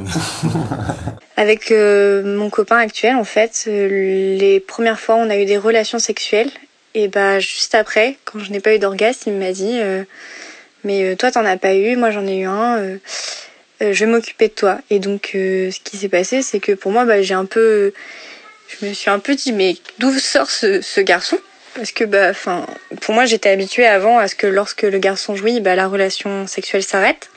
Avec 1.37 1.71
euh, 1.71 2.23
mon 2.23 2.49
copain 2.49 2.77
actuel, 2.77 3.15
en 3.15 3.23
fait, 3.23 3.65
euh, 3.67 4.35
les 4.35 4.59
premières 4.59 4.99
fois, 4.99 5.15
on 5.15 5.29
a 5.29 5.37
eu 5.37 5.45
des 5.45 5.57
relations 5.57 5.99
sexuelles. 5.99 6.49
Et 6.95 7.07
bah, 7.07 7.39
juste 7.39 7.75
après, 7.75 8.17
quand 8.25 8.39
je 8.39 8.51
n'ai 8.51 8.59
pas 8.59 8.73
eu 8.73 8.79
d'orgasme, 8.79 9.29
il 9.29 9.35
m'a 9.35 9.51
dit 9.51 9.79
euh, 9.79 10.03
Mais 10.83 11.15
toi, 11.15 11.31
t'en 11.31 11.45
as 11.45 11.57
pas 11.57 11.75
eu, 11.75 11.95
moi 11.95 12.09
j'en 12.09 12.25
ai 12.25 12.39
eu 12.39 12.45
un, 12.45 12.97
euh, 13.81 13.93
je 13.93 14.05
vais 14.05 14.11
m'occuper 14.11 14.47
de 14.47 14.53
toi. 14.53 14.79
Et 14.89 14.99
donc, 14.99 15.31
euh, 15.35 15.71
ce 15.71 15.79
qui 15.79 15.97
s'est 15.97 16.09
passé, 16.09 16.41
c'est 16.41 16.59
que 16.59 16.71
pour 16.71 16.91
moi, 16.91 17.05
bah, 17.05 17.21
j'ai 17.21 17.33
un 17.33 17.45
peu. 17.45 17.93
Je 18.67 18.85
me 18.85 18.93
suis 18.93 19.09
un 19.09 19.19
peu 19.19 19.35
dit 19.35 19.53
Mais 19.53 19.75
d'où 19.99 20.17
sort 20.17 20.49
ce, 20.49 20.81
ce 20.81 21.01
garçon? 21.01 21.37
Parce 21.75 21.91
que 21.91 22.03
bah, 22.03 22.29
enfin, 22.31 22.65
pour 23.01 23.13
moi, 23.13 23.25
j'étais 23.25 23.49
habituée 23.49 23.85
avant 23.85 24.17
à 24.17 24.27
ce 24.27 24.35
que 24.35 24.47
lorsque 24.47 24.81
le 24.81 24.97
garçon 24.97 25.35
jouit, 25.35 25.59
bah, 25.59 25.75
la 25.75 25.87
relation 25.87 26.47
sexuelle 26.47 26.83
s'arrête. 26.83 27.29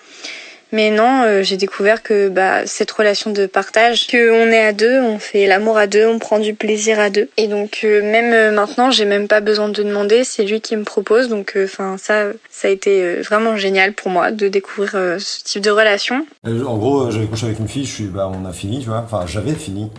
Mais 0.73 0.91
non, 0.91 1.23
euh, 1.25 1.43
j'ai 1.43 1.57
découvert 1.57 2.03
que 2.03 2.29
bah, 2.29 2.67
cette 2.67 2.91
relation 2.91 3.31
de 3.33 3.47
partage, 3.47 4.07
que 4.07 4.31
on 4.31 4.51
est 4.53 4.65
à 4.65 4.73
deux, 4.73 5.01
on 5.01 5.19
fait 5.19 5.47
l'amour 5.47 5.77
à 5.79 5.87
deux, 5.87 6.07
on 6.07 6.19
prend 6.19 6.39
du 6.39 6.55
plaisir 6.55 7.01
à 7.01 7.11
deux. 7.11 7.29
Et 7.37 7.49
donc 7.49 7.81
euh, 7.85 8.03
même 8.03 8.33
euh, 8.33 8.53
maintenant, 8.53 8.91
j'ai 8.91 9.05
même 9.05 9.27
pas 9.29 9.41
besoin 9.41 9.69
de 9.69 9.83
demander, 9.83 10.25
c'est 10.25 10.45
lui 10.45 10.61
qui 10.61 10.77
me 10.77 10.85
propose. 10.85 11.29
Donc 11.29 11.57
enfin 11.63 11.97
ça, 11.99 12.27
ça 12.51 12.69
a 12.69 12.71
été 12.71 13.03
euh, 13.03 13.23
vraiment 13.23 13.57
génial 13.57 13.93
pour 13.95 14.11
moi 14.11 14.31
de 14.31 14.49
découvrir 14.49 14.93
euh, 14.95 15.19
ce 15.19 15.43
type 15.43 15.63
de 15.63 15.71
relation. 15.71 16.27
Euh, 16.47 16.65
En 16.65 16.77
gros, 16.79 17.03
euh, 17.07 17.11
j'avais 17.11 17.27
couché 17.27 17.47
avec 17.47 17.59
une 17.59 17.69
fille, 17.69 17.85
je 17.85 17.93
suis, 17.95 18.05
bah, 18.05 18.31
on 18.33 18.45
a 18.49 18.53
fini, 18.53 18.81
tu 18.81 18.87
vois. 18.87 18.99
Enfin, 19.05 19.25
j'avais 19.27 19.55
fini. 19.55 19.91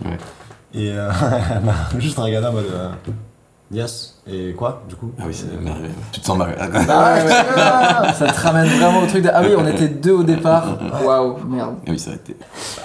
Et 0.74 0.90
euh, 0.90 1.10
elle 1.54 1.60
m'a 1.64 1.88
juste 2.00 2.18
regardé 2.18 2.48
en 2.48 2.52
mode. 2.52 2.64
euh, 2.72 2.88
yes. 3.70 4.11
Et 4.24 4.52
quoi, 4.52 4.82
du 4.88 4.94
coup 4.94 5.10
Ah 5.18 5.24
oui, 5.26 5.34
c'est 5.34 5.52
merveilleux. 5.60 5.90
Tu 6.12 6.20
te 6.20 6.26
sens 6.26 6.38
mal. 6.38 6.54
Ah 6.60 7.14
ouais, 7.14 7.24
ouais. 7.24 8.12
Ça 8.14 8.26
te 8.28 8.40
ramène 8.40 8.66
vraiment 8.68 9.00
au 9.00 9.06
truc 9.06 9.24
de 9.24 9.30
Ah 9.34 9.40
oui, 9.42 9.48
on 9.58 9.66
était 9.66 9.88
deux 9.88 10.12
au 10.12 10.22
départ. 10.22 10.78
Waouh, 11.04 11.38
merde. 11.48 11.74
Ah 11.86 11.90
oui, 11.90 11.98
ça 11.98 12.12
a 12.12 12.14
été. 12.14 12.36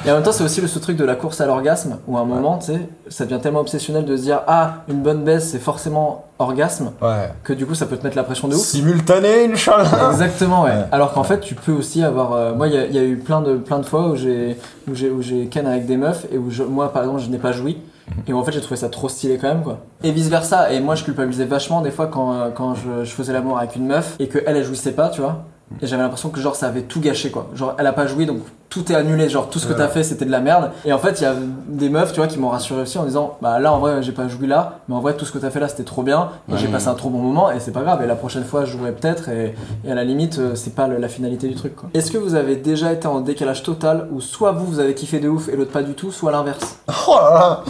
Et 0.04 0.10
en 0.12 0.16
même 0.16 0.24
temps, 0.24 0.32
c'est 0.32 0.44
aussi 0.44 0.62
le- 0.62 0.68
ce 0.68 0.80
truc 0.80 0.98
de 0.98 1.06
la 1.06 1.14
course 1.14 1.40
à 1.40 1.46
l'orgasme 1.46 1.98
où 2.08 2.18
à 2.18 2.22
un 2.22 2.26
moment, 2.26 2.58
tu 2.58 2.72
sais, 2.74 2.90
ça 3.10 3.26
devient 3.26 3.40
tellement 3.40 3.60
obsessionnel 3.60 4.04
de 4.06 4.18
se 4.18 4.24
dire 4.24 4.42
Ah, 4.48 4.78
une 4.90 5.04
bonne 5.04 5.24
baisse, 5.24 5.50
c'est 5.52 5.60
forcément 5.60 6.26
orgasme. 6.40 6.92
Ouais. 7.04 7.32
Que 7.44 7.54
du 7.54 7.68
coup, 7.68 7.76
ça 7.76 7.86
peut 7.86 7.98
te 7.98 8.04
mettre 8.04 8.18
la 8.18 8.24
pression 8.24 8.48
de 8.48 8.56
ouf. 8.56 8.62
Simultané, 8.62 9.46
Inch'Allah 9.52 10.10
Exactement, 10.10 10.64
ouais. 10.64 10.72
Ouais. 10.72 10.86
Alors 10.92 11.14
qu'en 11.14 11.24
fait, 11.24 11.40
tu 11.42 11.54
peux 11.54 11.72
aussi 11.72 12.04
avoir. 12.04 12.34
euh, 12.34 12.56
moi, 12.56 12.68
il 12.68 12.74
y, 12.74 12.78
a- 12.78 12.86
il 12.88 12.96
y 12.96 13.00
a 13.00 13.04
eu 13.04 13.18
plein 13.18 13.42
de, 13.42 13.58
plein 13.58 13.78
de 13.78 13.86
fois 13.86 14.08
où 14.10 14.16
j'ai 14.16 14.58
où 14.90 14.96
j'ai 14.96 15.12
où 15.12 15.22
j'ai 15.22 15.46
ken 15.48 15.68
avec 15.68 15.86
des 15.86 15.98
meufs 15.98 16.26
et 16.32 16.38
où 16.40 16.50
je- 16.50 16.64
moi, 16.64 16.92
par 16.92 17.04
exemple, 17.04 17.22
je 17.22 17.30
n'ai 17.30 17.38
pas 17.38 17.52
joui. 17.52 17.78
Et 18.26 18.32
où 18.32 18.38
en 18.40 18.44
fait, 18.46 18.54
j'ai 18.54 18.62
trouvé 18.62 18.78
ça 18.78 18.88
trop 18.88 19.10
stylé 19.10 19.38
quand 19.38 19.50
même, 19.50 19.64
quoi. 19.64 19.80
Et 20.02 20.12
vice 20.12 20.30
versa. 20.30 20.72
Et 20.72 20.80
moi, 20.80 20.96
je 20.96 21.04
culpabilisais 21.28 21.46
vachement 21.46 21.82
des 21.82 21.92
fois 21.92 22.08
quand, 22.08 22.34
euh, 22.34 22.50
quand 22.56 22.76
je, 22.76 23.04
je 23.04 23.12
faisais 23.12 23.34
l'amour 23.34 23.58
avec 23.58 23.76
une 23.76 23.86
meuf 23.86 24.16
et 24.20 24.28
que 24.28 24.40
elle, 24.46 24.58
elle 24.58 24.64
jouissait 24.64 24.92
pas, 24.94 25.10
tu 25.10 25.22
vois. 25.22 25.44
Et 25.82 25.86
j'avais 25.88 26.02
l'impression 26.02 26.30
que 26.30 26.40
genre 26.40 26.56
ça 26.56 26.68
avait 26.68 26.84
tout 26.84 27.02
gâché 27.02 27.30
quoi. 27.30 27.48
Genre 27.54 27.76
elle 27.78 27.88
a 27.88 27.92
pas 27.92 28.08
joui 28.08 28.26
donc 28.26 28.38
tout 28.70 28.90
est 28.90 28.96
annulé. 28.96 29.28
Genre 29.28 29.50
tout 29.50 29.60
ce 29.60 29.68
que 29.68 29.74
t'as 29.74 29.90
fait 29.90 30.02
c'était 30.02 30.24
de 30.24 30.32
la 30.32 30.40
merde. 30.40 30.72
Et 30.86 30.94
en 30.94 30.98
fait 30.98 31.20
il 31.20 31.24
y 31.24 31.28
a 31.28 31.34
des 31.68 31.90
meufs 31.90 32.14
tu 32.14 32.22
vois 32.22 32.28
qui 32.28 32.40
m'ont 32.40 32.48
rassuré 32.48 32.84
aussi 32.84 32.98
en 32.98 33.04
disant 33.04 33.38
bah 33.42 33.60
là 33.60 33.74
en 33.74 33.80
vrai 33.80 34.02
j'ai 34.02 34.14
pas 34.14 34.30
joui 34.30 34.48
là 34.48 34.80
mais 34.88 34.96
en 34.96 35.02
vrai 35.02 35.18
tout 35.18 35.26
ce 35.26 35.34
que 35.34 35.38
t'as 35.40 35.50
fait 35.50 35.60
là 35.60 35.68
c'était 35.68 35.84
trop 35.84 36.04
bien 36.04 36.30
et 36.50 36.56
j'ai 36.56 36.70
passé 36.70 36.88
un 36.88 36.94
trop 36.94 37.10
bon 37.10 37.18
moment 37.20 37.52
et 37.52 37.60
c'est 37.60 37.72
pas 37.74 37.82
grave 37.82 38.02
et 38.02 38.08
la 38.08 38.16
prochaine 38.16 38.46
fois 38.46 38.64
je 38.64 38.78
jouerai 38.78 38.94
peut-être 38.94 39.28
et, 39.28 39.56
et 39.84 39.92
à 39.92 39.96
la 39.96 40.06
limite 40.06 40.40
euh, 40.40 40.56
c'est 40.56 40.74
pas 40.74 40.88
le- 40.88 41.00
la 41.00 41.10
finalité 41.10 41.50
du 41.50 41.56
truc 41.56 41.76
quoi. 41.76 41.90
Est-ce 41.94 42.12
que 42.14 42.18
vous 42.18 42.36
avez 42.36 42.56
déjà 42.56 42.94
été 42.94 43.06
en 43.10 43.20
décalage 43.20 43.62
total 43.64 44.08
où 44.14 44.22
soit 44.22 44.54
vous 44.54 44.66
vous 44.68 44.80
avez 44.80 44.94
kiffé 44.94 45.20
de 45.20 45.28
ouf 45.28 45.50
et 45.50 45.58
l'autre 45.58 45.72
pas 45.72 45.84
du 45.84 45.96
tout 45.96 46.14
soit 46.14 46.32
l'inverse? 46.32 46.78
Oh 47.10 47.16
là 47.22 47.30
là 47.34 47.64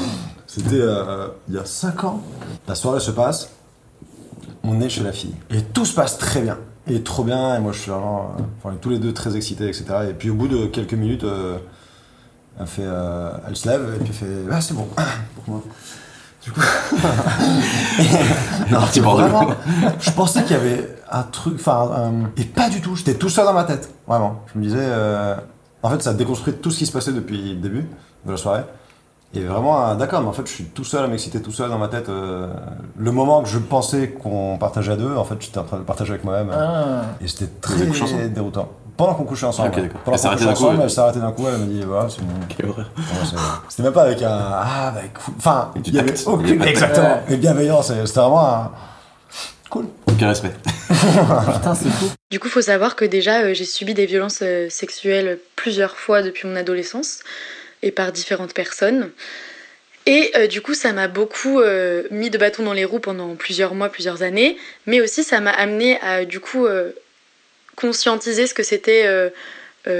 C'était 0.58 0.82
euh, 0.82 1.28
il 1.48 1.54
y 1.54 1.60
a 1.60 1.66
5 1.66 2.04
ans. 2.04 2.24
La 2.68 2.74
soirée 2.74 3.00
se 3.00 3.12
passe, 3.12 3.52
on 4.64 4.82
est 4.82 4.90
chez 4.90 5.04
la 5.04 5.12
fille. 5.12 5.36
Et 5.52 5.62
tout 5.62 5.86
se 5.86 5.94
passe 5.94 6.18
très 6.18 6.42
bien. 6.42 6.58
Et 6.88 7.04
trop 7.04 7.24
bien, 7.24 7.56
et 7.56 7.60
moi 7.60 7.74
je 7.74 7.80
suis 7.80 7.92
vraiment. 7.92 8.34
euh, 8.40 8.42
enfin, 8.58 8.70
on 8.72 8.74
est 8.74 8.80
tous 8.82 8.90
les 8.90 8.98
deux 8.98 9.14
très 9.14 9.36
excités, 9.36 9.68
etc. 9.68 9.86
Et 10.10 10.14
puis 10.14 10.32
au 10.32 10.34
bout 10.34 10.48
de 10.48 10.66
quelques 10.66 10.96
minutes, 10.96 11.26
euh, 11.26 11.58
elle, 12.60 12.66
fait, 12.66 12.82
euh, 12.86 13.30
elle 13.48 13.56
se 13.56 13.70
lève 13.70 13.84
et 13.96 14.00
puis 14.04 14.08
elle 14.10 14.16
fait 14.16 14.46
Ah, 14.52 14.60
c'est 14.62 14.74
bon, 14.74 14.88
pour 15.36 15.44
moi. 15.48 15.62
Du 16.44 16.52
coup. 16.52 16.62
non, 18.72 18.80
deux. 18.94 19.02
vraiment, 19.02 19.50
je 20.00 20.12
pensais 20.12 20.42
qu'il 20.44 20.56
y 20.56 20.60
avait 20.60 20.90
un 21.12 21.24
truc. 21.24 21.56
Enfin, 21.60 22.12
et 22.36 22.46
pas 22.46 22.70
du 22.70 22.82
tout, 22.82 22.96
j'étais 22.96 23.16
tout 23.16 23.30
seul 23.30 23.46
dans 23.46 23.54
ma 23.54 23.66
tête. 23.66 23.94
Vraiment. 24.08 24.44
Je 24.54 24.60
me 24.60 24.64
disais. 24.64 24.88
en 25.84 25.90
fait, 25.92 26.02
ça 26.02 26.12
a 26.12 26.14
déconstruit 26.14 26.54
tout 26.54 26.72
ce 26.72 26.80
qui 26.80 26.86
se 26.88 26.92
passait 26.94 27.12
depuis 27.12 27.54
le 27.54 27.60
début. 27.60 27.86
de 28.26 28.32
la 28.32 28.38
soirée. 28.38 28.64
Et 29.34 29.42
vraiment, 29.42 29.94
d'accord, 29.96 30.22
mais 30.22 30.28
en 30.28 30.34
fait, 30.34 30.48
je 30.48 30.52
suis 30.54 30.64
tout 30.64 30.86
seul 30.86 31.04
à 31.04 31.08
m'exciter 31.08 31.42
tout 31.42 31.52
seul 31.52 31.70
dans 31.70 31.78
ma 31.78 31.90
tête. 31.90 32.10
euh, 32.10 32.48
le 32.98 33.12
moment 33.12 33.44
que 33.44 33.50
je 33.50 33.60
pensais 33.60 34.10
qu'on 34.10 34.58
partageait 34.58 34.94
à 34.94 34.96
deux, 34.96 35.16
en 35.16 35.26
fait, 35.26 35.36
j'étais 35.40 35.58
en 35.60 35.64
train 35.64 35.76
de 35.78 35.82
le 35.82 35.86
partager 35.86 36.12
avec 36.12 36.24
moi-même. 36.24 36.50
Ah. 36.52 37.02
Et 37.22 37.28
c'était 37.28 37.52
très 37.62 37.76
déroutant. 38.30 38.70
Pendant 38.96 39.14
qu'on 39.14 39.26
couchait 39.26 39.46
ensemble. 39.46 39.70
Ok, 39.70 39.76
d'accord. 39.82 40.02
Pendant 40.02 40.16
Elle 40.16 40.20
s'est 40.20 40.28
qu'on 40.28 40.34
arrêtée 40.34 40.46
couchait 40.46 40.48
d'un 40.48 40.54
coup, 40.56 40.64
ensemble, 40.64 40.76
elle- 40.80 40.84
elle 40.86 40.90
s'est 40.90 41.00
arrêtée 41.02 41.20
d'un 41.20 41.32
coup, 41.34 41.44
elle 41.48 41.58
m'a 41.60 41.66
dit, 41.66 41.82
voilà, 41.86 42.10
c'est 42.10 42.22
bon. 42.22 42.34
Quelle 42.50 42.70
horreur. 42.70 42.90
C'était 43.70 43.84
même 43.84 43.94
pas 43.94 44.04
avec 44.04 44.22
un. 44.24 44.30
Ah, 44.32 44.92
bah 44.96 45.02
écoute. 45.06 45.34
Enfin, 45.38 45.72
il 45.86 45.94
y 45.94 46.00
avait 46.00 46.28
aucune. 46.28 46.64
Exactement. 46.64 47.06
Ouais. 47.28 47.34
Et 47.34 47.38
bienveillant, 47.38 47.82
c'est- 47.84 48.06
c'était 48.08 48.22
vraiment 48.22 48.48
un. 48.48 48.72
Cool. 49.70 49.86
Aucun 50.10 50.30
respect. 50.30 50.54
Putain, 50.90 51.76
c'est 51.76 51.90
fou. 51.90 52.06
Du 52.32 52.40
coup, 52.40 52.48
faut 52.48 52.62
savoir 52.62 52.96
que 52.96 53.04
déjà, 53.06 53.42
euh, 53.42 53.54
j'ai 53.54 53.66
subi 53.66 53.94
des 53.94 54.06
violences 54.06 54.40
euh, 54.42 54.68
sexuelles 54.70 55.38
plusieurs 55.58 55.98
fois 55.98 56.22
depuis 56.24 56.48
mon 56.48 56.56
adolescence 56.56 57.20
et 57.84 57.92
par 57.92 58.12
différentes 58.12 58.54
personnes. 58.54 59.12
Et 60.08 60.32
euh, 60.38 60.48
du 60.48 60.62
coup, 60.62 60.74
ça 60.74 60.94
m'a 60.94 61.10
beaucoup 61.10 61.60
euh, 61.60 62.04
mis 62.12 62.30
de 62.30 62.38
bâton 62.38 62.64
dans 62.64 62.72
les 62.72 62.86
roues 62.86 63.02
pendant 63.02 63.36
plusieurs 63.36 63.76
mois, 63.76 63.90
plusieurs 63.90 64.24
années. 64.24 64.58
Mais 64.86 65.02
aussi, 65.02 65.22
ça 65.24 65.42
m'a 65.42 65.52
amené 65.52 66.00
à 66.02 66.24
du 66.24 66.40
coup 66.40 66.66
euh, 66.66 66.92
conscientiser 67.76 68.48
ce 68.48 68.54
que 68.54 68.64
c'était 68.64 69.06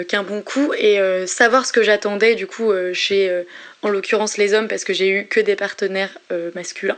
qu'un 0.10 0.24
bon 0.24 0.42
coup 0.42 0.74
et 0.74 1.00
savoir 1.28 1.66
ce 1.66 1.72
que 1.72 1.84
j'attendais 1.84 2.36
du 2.36 2.48
coup 2.48 2.74
chez, 2.94 3.44
en 3.84 3.90
l'occurrence, 3.90 4.38
les 4.38 4.54
hommes 4.54 4.68
parce 4.68 4.84
que 4.84 4.94
j'ai 4.94 5.08
eu 5.10 5.28
que 5.28 5.40
des 5.40 5.56
partenaires 5.56 6.18
masculins. 6.56 6.98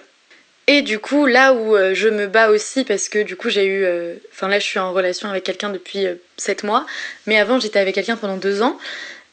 Et 0.67 0.81
du 0.81 0.97
coup, 0.97 1.25
là 1.25 1.53
où 1.53 1.75
je 1.93 2.07
me 2.07 2.27
bats 2.27 2.49
aussi, 2.49 2.85
parce 2.85 3.09
que 3.09 3.19
du 3.19 3.35
coup, 3.35 3.49
j'ai 3.49 3.65
eu. 3.65 3.85
Enfin, 4.31 4.47
là, 4.47 4.59
je 4.59 4.65
suis 4.65 4.79
en 4.79 4.93
relation 4.93 5.29
avec 5.29 5.43
quelqu'un 5.43 5.69
depuis 5.69 6.07
7 6.37 6.63
mois, 6.63 6.85
mais 7.27 7.37
avant, 7.37 7.59
j'étais 7.59 7.79
avec 7.79 7.93
quelqu'un 7.93 8.15
pendant 8.15 8.37
2 8.37 8.61
ans. 8.61 8.79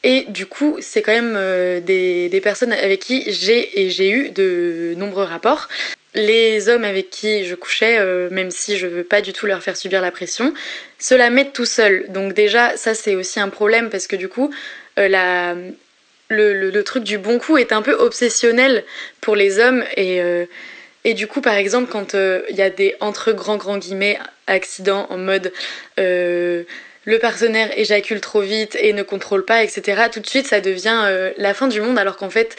Et 0.03 0.25
du 0.29 0.45
coup, 0.45 0.77
c'est 0.79 1.01
quand 1.01 1.11
même 1.11 1.33
euh, 1.35 1.79
des, 1.79 2.29
des 2.29 2.41
personnes 2.41 2.71
avec 2.71 2.99
qui 3.01 3.23
j'ai 3.31 3.81
et 3.81 3.89
j'ai 3.89 4.09
eu 4.09 4.29
de 4.29 4.93
nombreux 4.97 5.23
rapports. 5.23 5.67
Les 6.13 6.69
hommes 6.69 6.83
avec 6.83 7.09
qui 7.09 7.45
je 7.45 7.55
couchais, 7.55 7.97
euh, 7.99 8.29
même 8.31 8.49
si 8.51 8.77
je 8.77 8.87
veux 8.87 9.03
pas 9.03 9.21
du 9.21 9.33
tout 9.33 9.45
leur 9.45 9.61
faire 9.61 9.75
subir 9.75 10.01
la 10.01 10.11
pression, 10.11 10.53
se 10.99 11.13
la 11.15 11.29
mettent 11.29 11.53
tout 11.53 11.65
seuls. 11.65 12.05
Donc, 12.09 12.33
déjà, 12.33 12.77
ça, 12.77 12.93
c'est 12.93 13.15
aussi 13.15 13.39
un 13.39 13.49
problème 13.49 13.89
parce 13.89 14.07
que 14.07 14.15
du 14.15 14.29
coup, 14.29 14.53
euh, 14.97 15.07
la, 15.07 15.55
le, 16.29 16.69
le- 16.71 16.83
truc 16.83 17.03
du 17.03 17.17
bon 17.17 17.39
coup 17.39 17.57
est 17.57 17.71
un 17.71 17.81
peu 17.81 17.93
obsessionnel 17.93 18.83
pour 19.21 19.35
les 19.35 19.59
hommes 19.59 19.83
et. 19.95 20.19
et 21.05 21.13
du 21.13 21.27
coup, 21.27 21.41
par 21.41 21.55
exemple, 21.55 21.89
quand 21.91 22.13
il 22.15 22.55
y 22.55 22.61
a 22.61 22.69
des 22.69 22.95
entre 22.99 23.31
grands 23.31 23.57
grands 23.57 23.77
guillemets 23.77 24.19
accidents 24.47 25.07
en 25.09 25.17
mode 25.17 25.51
le 27.07 27.19
partenaire 27.19 27.69
éjacule 27.79 28.19
trop 28.19 28.41
vite 28.41 28.77
et 28.79 28.91
ne 28.91 29.01
contrôle 29.01 29.45
pas, 29.45 29.63
etc. 29.63 30.03
Tout 30.11 30.19
de 30.19 30.27
suite, 30.27 30.45
ça 30.45 30.59
devient 30.59 31.03
euh, 31.05 31.31
la 31.37 31.53
fin 31.53 31.69
du 31.69 31.79
monde, 31.79 31.97
alors 31.97 32.17
qu'en 32.17 32.29
fait, 32.29 32.57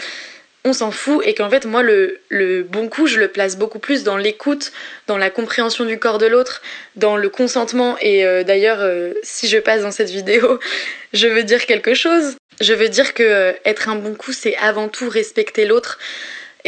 on 0.64 0.72
s'en 0.72 0.90
fout 0.90 1.22
et 1.26 1.34
qu'en 1.34 1.50
fait, 1.50 1.66
moi, 1.66 1.82
le, 1.82 2.62
bon 2.62 2.88
coup, 2.88 3.06
je 3.06 3.18
le 3.20 3.28
place 3.28 3.58
beaucoup 3.58 3.78
plus 3.78 4.04
dans 4.04 4.16
l'écoute, 4.16 4.72
dans 5.06 5.18
la 5.18 5.28
compréhension 5.28 5.84
du 5.84 5.98
corps 5.98 6.16
de 6.16 6.24
l'autre, 6.24 6.62
dans 6.96 7.18
le 7.18 7.28
consentement. 7.28 7.98
Et 8.00 8.24
euh, 8.24 8.42
d'ailleurs, 8.42 8.78
euh, 8.80 9.12
si 9.22 9.48
je 9.48 9.58
passe 9.58 9.82
dans 9.82 9.90
cette 9.90 10.10
vidéo, 10.10 10.58
je 11.12 11.28
veux 11.28 11.44
dire 11.44 11.66
quelque 11.66 11.92
chose. 11.92 12.36
Je 12.62 12.72
veux 12.72 12.88
dire 12.88 13.12
que 13.12 13.54
être 13.66 13.90
un 13.90 13.96
bon 13.96 14.14
coup, 14.14 14.32
c'est 14.32 14.56
avant 14.56 14.88
tout 14.88 15.10
respecter 15.10 15.66
l'autre. 15.66 15.98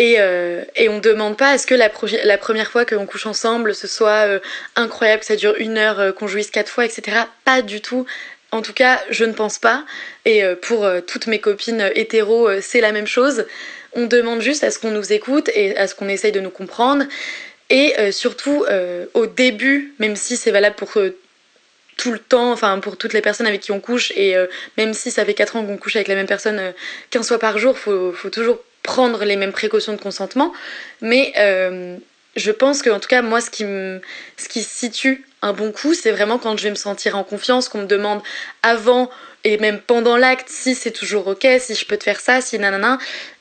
Et, 0.00 0.14
euh, 0.19 0.64
et 0.76 0.88
on 0.88 0.99
demande 0.99 1.37
pas 1.37 1.50
à 1.50 1.59
ce 1.59 1.66
que 1.66 1.75
la, 1.75 1.90
première 1.90 2.71
fois 2.71 2.87
qu'on 2.87 3.04
couche 3.04 3.26
ensemble, 3.26 3.75
ce 3.75 3.87
soit 3.87 4.26
euh, 4.26 4.38
incroyable, 4.75 5.21
que 5.21 5.26
ça 5.26 5.37
dure 5.37 5.54
une 5.59 5.76
heure, 5.76 6.00
euh, 6.00 6.11
qu'on 6.11 6.26
jouisse 6.26 6.50
quatre 6.50 6.71
fois, 6.71 6.87
etc. 6.87 7.19
Pas 7.45 7.61
du 7.61 7.83
tout. 7.83 8.07
En 8.50 8.62
tout 8.62 8.73
cas, 8.73 8.99
je 9.11 9.26
ne 9.26 9.35
pense 9.35 9.59
pas. 9.59 9.85
Et 10.25 10.42
pour 10.62 10.90
toutes 11.07 11.28
mes 11.28 11.38
copines 11.38 11.88
hétéros, 11.95 12.49
c'est 12.61 12.80
la 12.80 12.90
même 12.90 13.07
chose. 13.07 13.45
On 13.92 14.07
demande 14.07 14.40
juste 14.40 14.64
à 14.64 14.73
ce 14.73 14.80
qu'on 14.80 14.90
nous 14.90 15.12
écoute 15.12 15.49
et 15.54 15.76
à 15.76 15.87
ce 15.87 15.95
qu'on 15.95 16.09
essaye 16.09 16.33
de 16.33 16.40
nous 16.40 16.50
comprendre. 16.50 17.04
Et 17.69 17.95
surtout, 18.11 18.66
au 19.14 19.26
début, 19.26 19.95
même 20.00 20.16
si 20.16 20.37
c'est 20.37 20.50
valable 20.50 20.75
pour 20.75 20.95
tout 21.97 22.10
le 22.10 22.19
temps, 22.19 22.50
enfin 22.50 22.80
pour 22.80 22.97
toutes 22.97 23.13
les 23.13 23.21
personnes 23.21 23.47
avec 23.47 23.60
qui 23.60 23.71
on 23.71 23.78
couche, 23.78 24.10
et 24.17 24.34
même 24.76 24.95
si 24.95 25.13
ça 25.13 25.25
fait 25.25 25.34
4 25.34 25.54
ans 25.54 25.65
qu'on 25.65 25.76
couche 25.76 25.95
avec 25.95 26.08
la 26.08 26.17
même 26.17 26.26
personne 26.26 26.58
euh, 26.58 26.73
15 27.10 27.28
fois 27.28 27.39
par 27.39 27.56
jour, 27.58 27.78
faut, 27.78 28.10
faut 28.10 28.30
toujours 28.30 28.58
prendre 28.93 29.25
les 29.25 29.37
mêmes 29.37 29.53
précautions 29.53 29.95
de 29.99 30.03
consentement. 30.09 30.53
Mais 31.00 31.33
euh, 31.39 31.97
je 32.35 32.50
pense 32.50 32.83
que, 32.83 32.91
en 32.91 32.99
tout 32.99 33.09
cas, 33.15 33.23
moi, 33.23 33.41
ce 33.41 33.50
qui, 33.50 33.65
me, 33.65 34.00
ce 34.37 34.49
qui 34.49 34.63
situe 34.63 35.25
un 35.43 35.53
bon 35.53 35.71
coup, 35.79 35.95
c'est 35.95 36.11
vraiment 36.11 36.39
quand 36.39 36.57
je 36.59 36.65
vais 36.65 36.71
me 36.71 36.83
sentir 36.89 37.17
en 37.17 37.25
confiance, 37.25 37.69
qu'on 37.69 37.83
me 37.83 37.87
demande 37.87 38.21
avant 38.63 39.09
et 39.45 39.57
même 39.59 39.79
pendant 39.81 40.17
l'acte 40.17 40.49
si 40.49 40.75
c'est 40.75 40.91
toujours 40.91 41.26
ok, 41.29 41.47
si 41.61 41.75
je 41.75 41.85
peux 41.87 41.97
te 41.97 42.05
faire 42.05 42.21
ça, 42.21 42.41
si 42.41 42.59
nanana. 42.59 42.99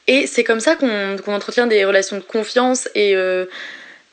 Et 0.08 0.28
c'est 0.28 0.44
comme 0.44 0.62
ça 0.62 0.76
qu'on 0.76 1.18
qu'on 1.24 1.34
entretient 1.34 1.68
des 1.68 1.84
relations 1.86 2.18
de 2.18 2.28
confiance 2.36 2.82
et. 2.96 3.16
euh, 3.16 3.46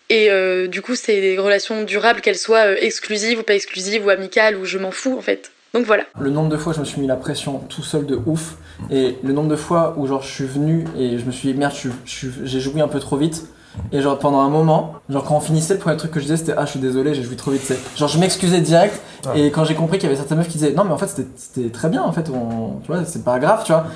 et 0.08 0.30
euh, 0.30 0.68
du 0.68 0.82
coup, 0.82 0.94
c'est 0.94 1.20
des 1.20 1.36
relations 1.36 1.82
durables, 1.82 2.20
qu'elles 2.20 2.38
soient 2.38 2.80
exclusives 2.80 3.40
ou 3.40 3.42
pas 3.42 3.56
exclusives 3.56 4.06
ou 4.06 4.10
amicales 4.10 4.54
ou 4.56 4.64
je 4.64 4.78
m'en 4.78 4.92
fous 4.92 5.16
en 5.18 5.20
fait. 5.20 5.50
Donc 5.76 5.86
voilà. 5.86 6.04
Le 6.18 6.30
nombre 6.30 6.48
de 6.48 6.56
fois 6.56 6.72
je 6.72 6.80
me 6.80 6.84
suis 6.84 7.00
mis 7.00 7.06
la 7.06 7.16
pression 7.16 7.58
tout 7.68 7.82
seul 7.82 8.06
de 8.06 8.18
ouf 8.26 8.56
et 8.90 9.18
le 9.22 9.32
nombre 9.32 9.48
de 9.48 9.56
fois 9.56 9.94
où 9.98 10.06
genre 10.06 10.22
je 10.22 10.28
suis 10.32 10.46
venu 10.46 10.86
et 10.98 11.18
je 11.18 11.24
me 11.26 11.30
suis 11.32 11.52
dit 11.52 11.58
merde 11.58 11.72
j'ai 12.06 12.60
joué 12.60 12.80
un 12.80 12.88
peu 12.88 12.98
trop 12.98 13.16
vite 13.16 13.46
et 13.92 14.00
genre 14.00 14.18
pendant 14.18 14.40
un 14.40 14.48
moment 14.48 14.94
genre 15.10 15.22
quand 15.24 15.36
on 15.36 15.40
finissait 15.40 15.74
le 15.74 15.80
premier 15.80 15.98
truc 15.98 16.10
que 16.10 16.18
je 16.18 16.24
disais 16.24 16.38
c'était 16.38 16.54
ah 16.56 16.64
je 16.64 16.70
suis 16.70 16.80
désolé 16.80 17.14
j'ai 17.14 17.22
joué 17.22 17.36
trop 17.36 17.50
vite 17.50 17.60
c'est 17.62 17.78
genre 17.96 18.08
je 18.08 18.18
m'excusais 18.18 18.60
direct 18.60 19.00
Ouais. 19.26 19.40
et 19.40 19.50
quand 19.50 19.64
j'ai 19.64 19.74
compris 19.74 19.98
qu'il 19.98 20.04
y 20.08 20.12
avait 20.12 20.16
certaines 20.16 20.38
meufs 20.38 20.46
qui 20.46 20.56
disaient 20.58 20.72
non 20.72 20.84
mais 20.84 20.92
en 20.92 20.98
fait 20.98 21.08
c'était- 21.08 21.26
c'était 21.36 21.68
très 21.70 21.88
bien 21.88 22.02
en 22.02 22.12
fait 22.12 22.30
on, 22.30 22.78
tu 22.82 22.86
vois 22.92 23.04
c'est 23.04 23.24
pas 23.24 23.38
grave 23.40 23.64
tu 23.64 23.72
vois 23.72 23.86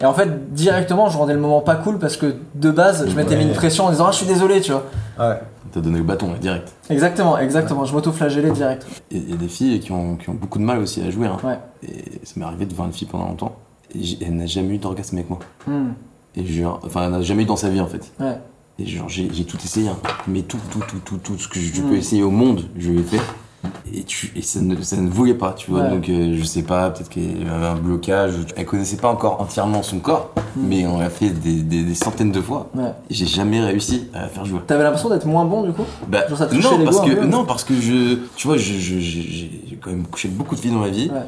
et 0.00 0.04
en 0.04 0.14
fait 0.14 0.52
directement 0.54 1.08
je 1.10 1.18
rendais 1.18 1.34
le 1.34 1.40
moment 1.40 1.60
pas 1.60 1.76
cool 1.76 1.98
parce 1.98 2.16
que 2.16 2.36
de 2.54 2.70
base 2.70 3.08
je 3.08 3.14
m'étais 3.16 3.36
mis 3.36 3.42
une 3.44 3.52
pression 3.52 3.84
en 3.86 3.90
disant 3.90 4.06
ah 4.08 4.12
je 4.12 4.16
suis 4.18 4.26
désolé 4.26 4.60
tu 4.60 4.72
vois 4.72 4.84
Ouais. 5.18 5.38
T'as 5.72 5.80
donné 5.80 5.98
le 5.98 6.04
bâton, 6.04 6.30
direct. 6.40 6.72
exactement 6.88 7.38
exactement 7.38 7.84
je 7.84 7.92
m'auto-flagellais 7.92 8.50
direct 8.50 8.86
Il 9.10 9.30
y 9.30 9.32
a 9.32 9.36
des 9.36 9.46
filles 9.48 9.78
qui 9.80 9.92
ont, 9.92 10.16
qui 10.16 10.28
ont 10.30 10.34
beaucoup 10.34 10.58
de 10.58 10.64
mal 10.64 10.78
aussi 10.78 11.00
à 11.02 11.10
jouer. 11.10 11.26
Hein. 11.28 11.36
Ouais. 11.44 11.58
Et 11.86 12.20
ça 12.24 12.32
m'est 12.36 12.44
arrivé 12.46 12.66
de 12.66 12.74
voir 12.74 12.88
une 12.88 12.92
fille 12.94 13.06
pendant 13.06 13.26
longtemps. 13.26 13.54
Et 13.94 14.00
elle 14.24 14.34
n'a 14.36 14.46
jamais 14.46 14.74
eu 14.74 14.78
d'orgasme 14.78 15.16
avec 15.16 15.28
moi. 15.30 15.38
Hmm. 15.68 15.90
Et 16.36 16.44
genre, 16.44 16.80
enfin, 16.84 17.04
elle 17.04 17.10
n'a 17.12 17.22
jamais 17.22 17.42
eu 17.42 17.46
dans 17.46 17.54
sa 17.56 17.68
vie 17.68 17.80
en 17.80 17.86
fait. 17.86 18.10
Ouais. 18.18 18.36
Et 18.80 18.86
genre, 18.86 19.08
j'ai 19.08 19.28
j'ai 19.32 19.44
tout 19.44 19.58
essayé. 19.62 19.88
hein. 19.90 19.96
Mais 20.26 20.42
tout, 20.42 20.58
tout, 20.72 20.80
tout, 20.80 20.98
tout, 21.04 21.18
tout 21.18 21.38
ce 21.38 21.46
que 21.46 21.60
je 21.60 21.80
Mm. 21.82 21.88
peux 21.88 21.94
essayer 21.96 22.22
au 22.24 22.30
monde, 22.30 22.62
je 22.76 22.90
l'ai 22.90 23.02
fait. 23.02 23.20
Et, 23.92 24.04
tu, 24.04 24.32
et 24.36 24.42
ça, 24.42 24.60
ne, 24.60 24.80
ça 24.82 24.96
ne 24.96 25.08
voulait 25.10 25.34
pas, 25.34 25.52
tu 25.52 25.70
vois. 25.70 25.82
Ouais. 25.82 25.90
Donc, 25.90 26.08
euh, 26.08 26.34
je 26.38 26.44
sais 26.44 26.62
pas, 26.62 26.90
peut-être 26.90 27.08
qu'elle 27.10 27.46
avait 27.52 27.66
un 27.66 27.74
blocage. 27.74 28.32
Elle 28.56 28.64
connaissait 28.64 28.96
pas 28.96 29.10
encore 29.10 29.40
entièrement 29.40 29.82
son 29.82 29.98
corps. 29.98 30.30
Mm. 30.56 30.60
Mais 30.66 30.86
on 30.86 30.98
l'a 30.98 31.10
fait 31.10 31.30
des, 31.30 31.62
des, 31.62 31.82
des 31.82 31.94
centaines 31.94 32.32
de 32.32 32.40
fois. 32.40 32.68
Ouais. 32.74 32.92
J'ai 33.10 33.26
jamais 33.26 33.60
réussi 33.60 34.08
à 34.14 34.22
la 34.22 34.28
faire 34.28 34.44
jouer. 34.46 34.60
t'avais 34.66 34.82
l'impression 34.84 35.10
d'être 35.10 35.26
moins 35.26 35.44
bon 35.44 35.62
du 35.64 35.72
coup? 35.72 35.84
Bah, 36.08 36.26
Genre, 36.28 36.38
ça 36.38 36.48
non, 36.52 36.84
parce 36.84 37.00
que, 37.00 37.14
peu 37.14 37.26
non, 37.26 37.44
parce 37.44 37.64
que 37.64 37.74
je, 37.78 38.18
tu 38.36 38.46
vois, 38.46 38.56
je, 38.56 38.72
je- 38.74 39.00
je- 39.00 39.20
j'ai 39.20 39.50
j'ai 39.68 39.76
quand 39.82 39.90
même 39.90 40.04
couché 40.06 40.28
beaucoup 40.28 40.54
de 40.54 40.60
filles 40.60 40.70
dans 40.72 40.78
ma 40.78 40.88
vie. 40.88 41.10
Ouais. 41.12 41.20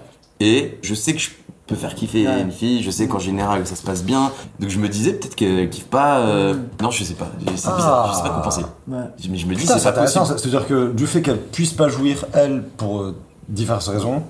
Et 0.44 0.78
je 0.82 0.94
sais 0.94 1.12
que 1.12 1.20
je 1.20 1.30
peux 1.68 1.76
faire 1.76 1.94
kiffer 1.94 2.26
Ouais. 2.26 2.40
une 2.40 2.50
fille, 2.50 2.82
je 2.82 2.90
sais 2.90 3.06
qu'en 3.06 3.20
général 3.20 3.64
ça 3.66 3.76
se 3.76 3.82
passe 3.82 4.02
bien. 4.02 4.32
Donc 4.58 4.70
je 4.70 4.78
me 4.78 4.88
disais 4.88 5.12
peut-être 5.12 5.36
qu'elle 5.36 5.70
kiffe 5.70 5.84
pas. 5.84 6.18
euh, 6.18 6.54
Non, 6.82 6.90
je 6.90 7.04
sais 7.04 7.14
pas. 7.14 7.30
C'est 7.46 7.52
bizarre, 7.52 8.10
je 8.12 8.16
sais 8.16 8.22
pas 8.24 8.30
quoi 8.30 8.42
penser. 8.42 8.62
Ouais. 8.88 8.98
Mais 9.30 9.38
je 9.38 9.46
me 9.46 9.54
dis, 9.54 9.66
c'est 9.66 9.74
c'est 9.78 9.84
pas 9.84 9.90
intéressant. 9.90 10.20
possible. 10.26 10.38
C'est-à-dire 10.40 10.66
que 10.66 10.90
du 10.92 11.06
fait 11.06 11.22
qu'elle 11.22 11.38
puisse 11.40 11.72
pas 11.74 11.88
jouir, 11.88 12.24
elle, 12.32 12.62
pour 12.76 13.02
euh, 13.02 13.14
diverses 13.48 13.88
raisons, 13.88 14.24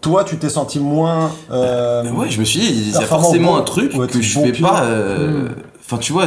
toi, 0.00 0.24
tu 0.24 0.36
t'es 0.38 0.48
senti 0.50 0.80
moins. 0.80 1.30
euh, 1.52 2.02
Mais 2.04 2.10
ouais, 2.10 2.28
je 2.30 2.40
me 2.40 2.44
suis 2.44 2.58
dit, 2.60 2.66
il 2.66 2.90
y 2.90 2.96
a 2.96 3.02
forcément 3.02 3.52
bon- 3.52 3.58
un 3.58 3.62
truc 3.62 3.92
que 3.92 4.20
je 4.20 4.34
bon 4.34 4.44
fais 4.46 4.52
pion. 4.52 4.66
pas. 4.68 4.82
euh, 4.84 5.48
Mm. 5.48 5.54
Enfin, 5.86 5.98
tu 5.98 6.12
vois, 6.12 6.26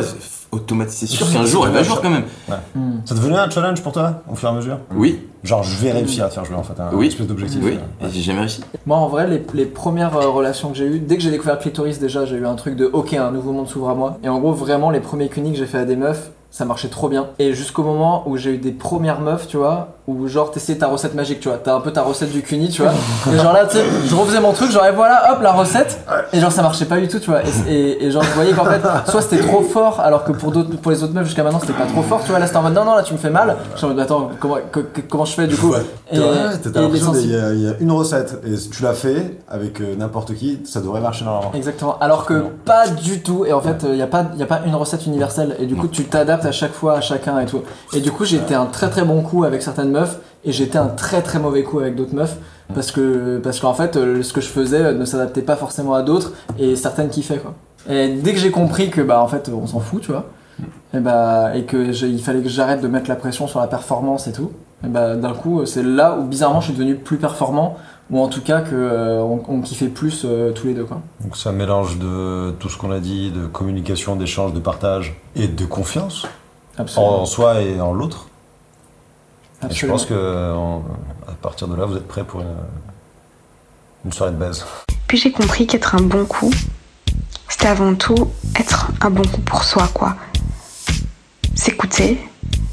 automatisé. 0.52 1.06
C'est 1.08 1.14
sûr 1.14 1.26
Surtout 1.28 1.42
qu'un 1.44 1.46
jour 1.46 1.68
elle 1.68 1.74
va 1.74 1.84
jouer 1.84 1.98
quand 2.02 2.10
même. 2.10 2.24
Hmm. 2.76 3.00
Ça 3.06 3.16
devenait 3.16 3.38
un 3.38 3.50
challenge 3.50 3.82
pour 3.82 3.92
toi, 3.92 4.22
au 4.32 4.36
fur 4.36 4.50
et 4.50 4.52
à 4.52 4.56
mesure? 4.56 4.78
Oui, 4.96 5.22
Genre, 5.44 5.64
je 5.64 5.78
vais 5.78 5.92
réussir 5.92 6.26
à 6.26 6.30
te 6.30 6.34
faire 6.34 6.44
jouer 6.46 6.56
en 6.58 6.64
fait, 6.64 6.78
un 6.82 6.90
Oui. 6.94 7.08
espèce 7.08 7.28
d'objectif. 7.28 7.60
oui. 7.64 7.78
euh, 8.02 8.08
Et 8.08 8.12
j'ai 8.12 8.22
jamais 8.22 8.40
réussi. 8.42 8.62
Moi, 8.86 8.98
en 8.98 9.08
vrai, 9.08 9.28
les, 9.28 9.42
les 9.54 9.66
premières 9.66 10.18
euh, 10.18 10.28
relations 10.30 10.70
que 10.72 10.76
j'ai 10.78 10.86
eues, 10.88 11.00
dès 11.00 11.16
que 11.16 11.22
j'ai 11.24 11.32
découvert 11.32 11.58
clitoris, 11.60 12.00
déjà, 12.00 12.26
j'ai 12.26 12.36
eu 12.36 12.46
un 12.46 12.56
truc 12.56 12.76
de 12.76 12.86
ok, 12.86 13.14
un 13.14 13.32
nouveau 13.32 13.52
monde 13.54 13.68
s'ouvre 13.70 13.90
à 13.90 13.96
moi. 13.96 14.18
Et 14.24 14.30
en 14.30 14.40
gros, 14.40 14.52
vraiment, 14.52 14.90
les 14.90 15.00
premiers 15.00 15.30
cunis 15.30 15.52
que 15.54 15.58
j'ai 15.58 15.66
fait 15.68 15.78
à 15.78 15.86
des 15.86 15.96
meufs, 15.96 16.32
ça 16.52 16.66
marchait 16.66 16.88
trop 16.90 17.08
bien. 17.08 17.28
Et 17.40 17.54
jusqu'au 17.54 17.84
moment 17.84 18.24
où 18.28 18.36
j'ai 18.36 18.56
eu 18.56 18.58
des 18.58 18.72
premières 18.72 19.22
meufs, 19.22 19.48
tu 19.48 19.58
vois, 19.58 19.97
où 20.08 20.26
genre 20.30 20.52
t'essayais 20.52 20.78
ta 20.80 20.88
recette 20.88 21.14
magique, 21.16 21.42
tu 21.42 21.50
vois, 21.50 21.58
t'as 21.58 21.76
un 21.76 21.82
peu 21.82 21.92
ta 21.92 22.02
recette 22.02 22.32
du 22.32 22.42
cuni, 22.42 22.70
tu 22.70 22.82
vois. 22.82 22.94
et 23.34 23.38
genre 23.38 23.52
là, 23.52 23.66
tu 23.66 23.76
sais, 23.78 23.84
je 24.06 24.16
refaisais 24.16 24.40
mon 24.40 24.54
truc, 24.54 24.72
genre 24.72 24.86
et 24.86 24.94
voilà, 24.94 25.34
hop, 25.34 25.42
la 25.42 25.52
recette. 25.52 26.00
Et 26.32 26.40
genre 26.40 26.52
ça 26.52 26.62
marchait 26.62 26.86
pas 26.86 26.98
du 26.98 27.08
tout, 27.10 27.20
tu 27.20 27.30
vois. 27.30 27.42
Et, 27.44 27.74
et- 27.74 28.06
et 28.06 28.12
genre 28.12 28.24
je 28.24 28.32
voyais 28.32 28.54
qu'en 28.54 28.64
fait, 28.66 28.82
soit 29.10 29.22
c'était 29.22 29.42
trop 29.46 29.62
fort, 29.62 30.00
alors 30.00 30.24
que 30.24 30.32
pour, 30.32 30.52
d'autres, 30.52 30.78
pour 30.78 30.92
les 30.92 31.04
autres 31.04 31.14
meufs 31.14 31.26
jusqu'à 31.26 31.44
maintenant 31.44 31.60
c'était 31.60 31.74
pas 31.74 31.86
trop 31.86 32.02
fort, 32.04 32.22
tu 32.24 32.30
vois. 32.30 32.40
Là 32.40 32.48
c'était 32.48 32.58
en 32.58 32.64
mode 32.64 32.74
non, 32.74 32.86
non, 32.86 32.96
là 32.96 33.04
tu 33.04 33.14
me 33.14 33.18
fais 33.20 33.30
mal. 33.30 33.58
Je 33.74 33.78
suis 33.80 33.86
en 33.86 33.90
mode 33.90 34.00
attends, 34.00 34.32
comment, 34.40 34.56
co- 34.72 34.82
co- 34.84 35.02
comment 35.10 35.26
je 35.26 35.34
fais 35.34 35.48
du 35.48 35.58
coup? 35.58 35.72
Ouais, 35.72 35.80
Et- 36.14 36.18
sensi- 37.14 37.28
y, 37.28 37.36
a- 37.36 37.54
il 37.54 37.62
y 37.64 37.68
a 37.68 37.74
une 37.82 37.92
recette 37.92 38.40
et 38.46 38.56
si 38.56 38.70
tu 38.70 38.84
l'as 38.84 38.94
fait 38.94 39.38
avec 39.50 39.82
euh, 39.82 39.96
n'importe 39.98 40.34
qui, 40.36 40.60
ça 40.66 40.80
devrait 40.80 41.02
marcher 41.02 41.26
normalement. 41.26 41.52
Exactement. 41.54 41.98
Alors 42.00 42.26
que 42.26 42.46
pas 42.64 42.88
du 42.88 43.22
tout. 43.22 43.46
Et 43.46 43.52
en 43.52 43.60
fait, 43.62 43.84
il 43.84 43.96
n'y 43.96 44.02
a, 44.02 44.08
pas- 44.08 44.28
y 44.38 44.44
a 44.44 44.46
pas 44.46 44.62
une 44.66 44.76
recette 44.76 45.06
universelle. 45.06 45.58
Et 45.60 45.66
du 45.66 45.76
coup, 45.76 45.90
tu 45.90 46.06
t'adaptes 46.06 46.46
à 46.46 46.54
chaque 46.54 46.72
fois, 46.74 46.96
à 46.98 47.02
chacun 47.02 47.38
et 47.42 47.46
tout. 47.46 47.62
Et 47.94 48.00
du 48.00 48.12
coup, 48.14 48.24
j'ai 48.24 48.38
été 48.38 48.56
un 48.56 48.68
très 48.68 48.90
très 48.90 49.04
bon 49.04 49.22
coup 49.22 49.44
avec 49.44 49.62
certaines 49.62 49.90
meufs. 49.92 49.97
Et 50.44 50.50
été 50.62 50.78
un 50.78 50.88
très 50.88 51.22
très 51.22 51.40
mauvais 51.40 51.64
coup 51.64 51.80
avec 51.80 51.96
d'autres 51.96 52.16
meufs. 52.16 52.38
Parce 52.74 52.92
que 52.92 53.40
parce 53.40 53.60
qu'en 53.60 53.74
fait, 53.74 53.96
euh, 53.96 54.24
ce 54.24 54.34
que 54.34 54.42
je 54.42 54.48
faisais 54.48 54.82
euh, 54.82 54.94
ne 54.94 55.06
s'adaptait 55.06 55.42
pas 55.42 55.56
forcément 55.56 55.94
à 55.94 56.04
d'autres. 56.04 56.34
Et 56.60 56.76
certaines 56.76 57.10
kiffaient 57.10 57.40
quoi. 57.40 57.54
Et 57.90 58.10
dès 58.10 58.34
que 58.34 58.40
j'ai 58.40 58.52
compris 58.52 58.90
que 58.90 59.02
bah 59.02 59.22
en 59.22 59.28
fait 59.28 59.50
on 59.50 59.66
s'en 59.66 59.80
fout, 59.80 60.02
tu 60.02 60.12
vois, 60.12 60.26
et 60.94 61.00
bah 61.00 61.56
et 61.56 61.64
que 61.64 61.78
il 62.06 62.22
fallait 62.22 62.42
que 62.42 62.50
j'arrête 62.50 62.82
de 62.82 62.88
mettre 62.88 63.08
la 63.10 63.16
pression 63.16 63.48
sur 63.48 63.60
la 63.60 63.68
performance 63.68 64.28
et 64.28 64.34
tout, 64.34 64.52
et 64.84 64.88
bah 64.88 65.16
d'un 65.16 65.34
coup 65.34 65.66
c'est 65.66 65.84
là 65.84 66.18
où 66.18 66.24
bizarrement 66.24 66.60
je 66.60 66.66
suis 66.66 66.74
devenu 66.74 66.96
plus 66.96 67.18
performant 67.18 67.78
ou 68.10 68.20
en 68.20 68.28
tout 68.28 68.42
cas 68.42 68.62
que 68.62 68.76
euh, 68.76 69.22
on, 69.22 69.42
on 69.48 69.62
kiffait 69.62 69.88
plus 69.88 70.24
euh, 70.26 70.52
tous 70.52 70.68
les 70.68 70.74
deux 70.74 70.86
quoi. 70.86 71.02
Donc 71.22 71.34
un 71.46 71.52
mélange 71.52 71.98
de 71.98 72.52
tout 72.60 72.70
ce 72.70 72.78
qu'on 72.78 72.92
a 72.92 73.00
dit, 73.00 73.32
de 73.32 73.46
communication, 73.46 74.16
d'échange, 74.16 74.54
de 74.54 74.60
partage 74.60 75.20
et 75.36 75.48
de 75.48 75.66
confiance 75.66 76.26
Absolument. 76.78 77.22
en 77.22 77.26
soi 77.26 77.62
et 77.62 77.80
en 77.80 77.94
l'autre. 77.94 78.28
Je 79.70 79.86
pense 79.88 80.06
que 80.06 80.54
en- 80.54 80.84
à 81.28 81.32
partir 81.34 81.68
de 81.68 81.76
là, 81.76 81.86
vous 81.86 81.96
êtes 81.98 82.08
prêts 82.08 82.24
pour 82.24 82.42
une, 82.42 82.56
une 84.06 84.12
soirée 84.14 84.32
de 84.32 84.38
baise. 84.38 84.66
Puis 85.08 85.18
j'ai 85.18 85.32
compris 85.32 85.66
qu'être 85.68 85.96
un 85.96 86.02
bon 86.02 86.26
coup, 86.26 86.52
c'était 87.50 87.68
avant 87.68 87.96
tout 87.96 88.30
être 88.60 88.88
un 89.02 89.10
bon 89.10 89.24
coup 89.28 89.42
pour 89.42 89.64
soi, 89.64 89.90
quoi. 89.94 90.16
S'écouter, 91.56 92.20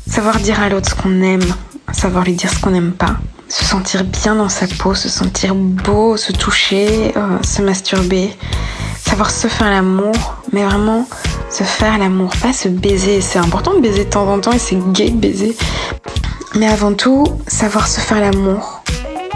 savoir 0.08 0.38
dire 0.38 0.60
à 0.60 0.68
l'autre 0.68 0.90
ce 0.90 0.94
qu'on 0.94 1.22
aime, 1.22 1.44
savoir 1.92 2.24
lui 2.24 2.34
dire 2.34 2.50
ce 2.50 2.60
qu'on 2.60 2.70
n'aime 2.70 2.92
pas, 2.92 3.16
se 3.48 3.64
sentir 3.64 4.04
bien 4.04 4.34
dans 4.34 4.48
sa 4.48 4.66
peau, 4.66 4.94
se 4.94 5.08
sentir 5.08 5.54
beau, 5.54 6.16
se 6.16 6.32
toucher, 6.32 7.16
euh, 7.16 7.38
se 7.42 7.62
masturber, 7.62 8.30
savoir 8.98 9.30
se 9.30 9.46
faire 9.48 9.70
l'amour, 9.70 10.14
mais 10.52 10.64
vraiment 10.64 11.08
se 11.50 11.62
faire 11.64 11.96
l'amour, 11.98 12.30
pas 12.42 12.52
se 12.52 12.68
baiser. 12.68 13.20
C'est 13.20 13.38
important 13.38 13.74
de 13.74 13.80
baiser 13.80 14.04
de 14.04 14.10
temps 14.10 14.26
en 14.30 14.38
temps 14.40 14.52
et 14.52 14.58
c'est 14.58 14.76
gay 14.92 15.10
de 15.10 15.16
baiser. 15.18 15.56
Mais 16.56 16.68
avant 16.68 16.94
tout, 16.94 17.24
savoir 17.48 17.88
se 17.88 17.98
faire 17.98 18.20
l'amour. 18.20 18.82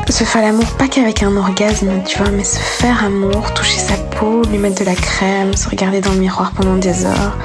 Se 0.09 0.25
faire 0.25 0.41
l'amour 0.41 0.67
pas 0.79 0.87
qu'avec 0.87 1.23
un 1.23 1.37
orgasme, 1.37 1.91
tu 2.07 2.17
vois, 2.19 2.31
mais 2.31 2.45
se 2.45 2.59
faire 2.59 3.05
amour, 3.05 3.53
toucher 3.55 3.79
sa 3.79 3.97
peau, 3.97 4.43
lui 4.45 4.59
mettre 4.59 4.81
de 4.81 4.85
la 4.85 4.95
crème, 4.95 5.55
se 5.55 5.69
regarder 5.69 6.01
dans 6.01 6.13
le 6.13 6.19
miroir 6.19 6.53
pendant 6.53 6.77
des 6.77 7.05
heures, 7.05 7.37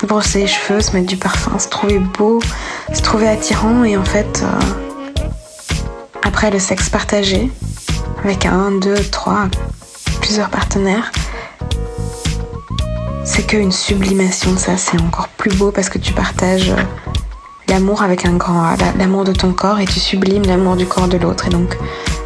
se 0.00 0.06
brosser 0.06 0.40
les 0.40 0.46
cheveux, 0.46 0.80
se 0.80 0.92
mettre 0.92 1.06
du 1.06 1.16
parfum, 1.16 1.58
se 1.58 1.68
trouver 1.68 1.98
beau, 1.98 2.40
se 2.94 3.02
trouver 3.02 3.28
attirant 3.28 3.84
et 3.84 3.96
en 3.96 4.04
fait, 4.04 4.42
euh, 4.42 5.24
après 6.22 6.50
le 6.50 6.58
sexe 6.60 6.88
partagé, 6.88 7.50
avec 8.24 8.46
un, 8.46 8.70
deux, 8.70 9.02
trois, 9.10 9.48
plusieurs 10.20 10.48
partenaires, 10.48 11.10
c'est 13.24 13.42
qu'une 13.46 13.72
sublimation 13.72 14.56
ça, 14.56 14.76
c'est 14.76 15.00
encore 15.00 15.28
plus 15.28 15.54
beau 15.56 15.72
parce 15.72 15.90
que 15.90 15.98
tu 15.98 16.12
partages 16.12 16.70
euh, 16.70 17.07
l'amour 17.68 18.02
avec 18.02 18.24
un 18.26 18.34
grand 18.36 18.62
A, 18.64 18.76
la- 18.76 18.92
l'amour 18.92 19.24
de 19.24 19.32
ton 19.32 19.52
corps 19.52 19.78
et 19.80 19.84
tu 19.86 20.00
sublimes 20.00 20.44
l'amour 20.46 20.76
du 20.76 20.86
corps 20.86 21.08
de 21.08 21.16
l'autre. 21.16 21.46
Et 21.46 21.50
donc, 21.50 21.76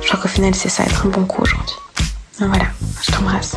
je 0.01 0.09
crois 0.09 0.21
qu'au 0.21 0.29
final, 0.29 0.55
c'est 0.55 0.69
ça, 0.69 0.85
être 0.85 1.07
un 1.07 1.11
bon 1.11 1.25
coup 1.25 1.43
aujourd'hui. 1.43 1.77
Voilà, 2.39 2.65
je 3.03 3.13
t'embrasse. 3.13 3.57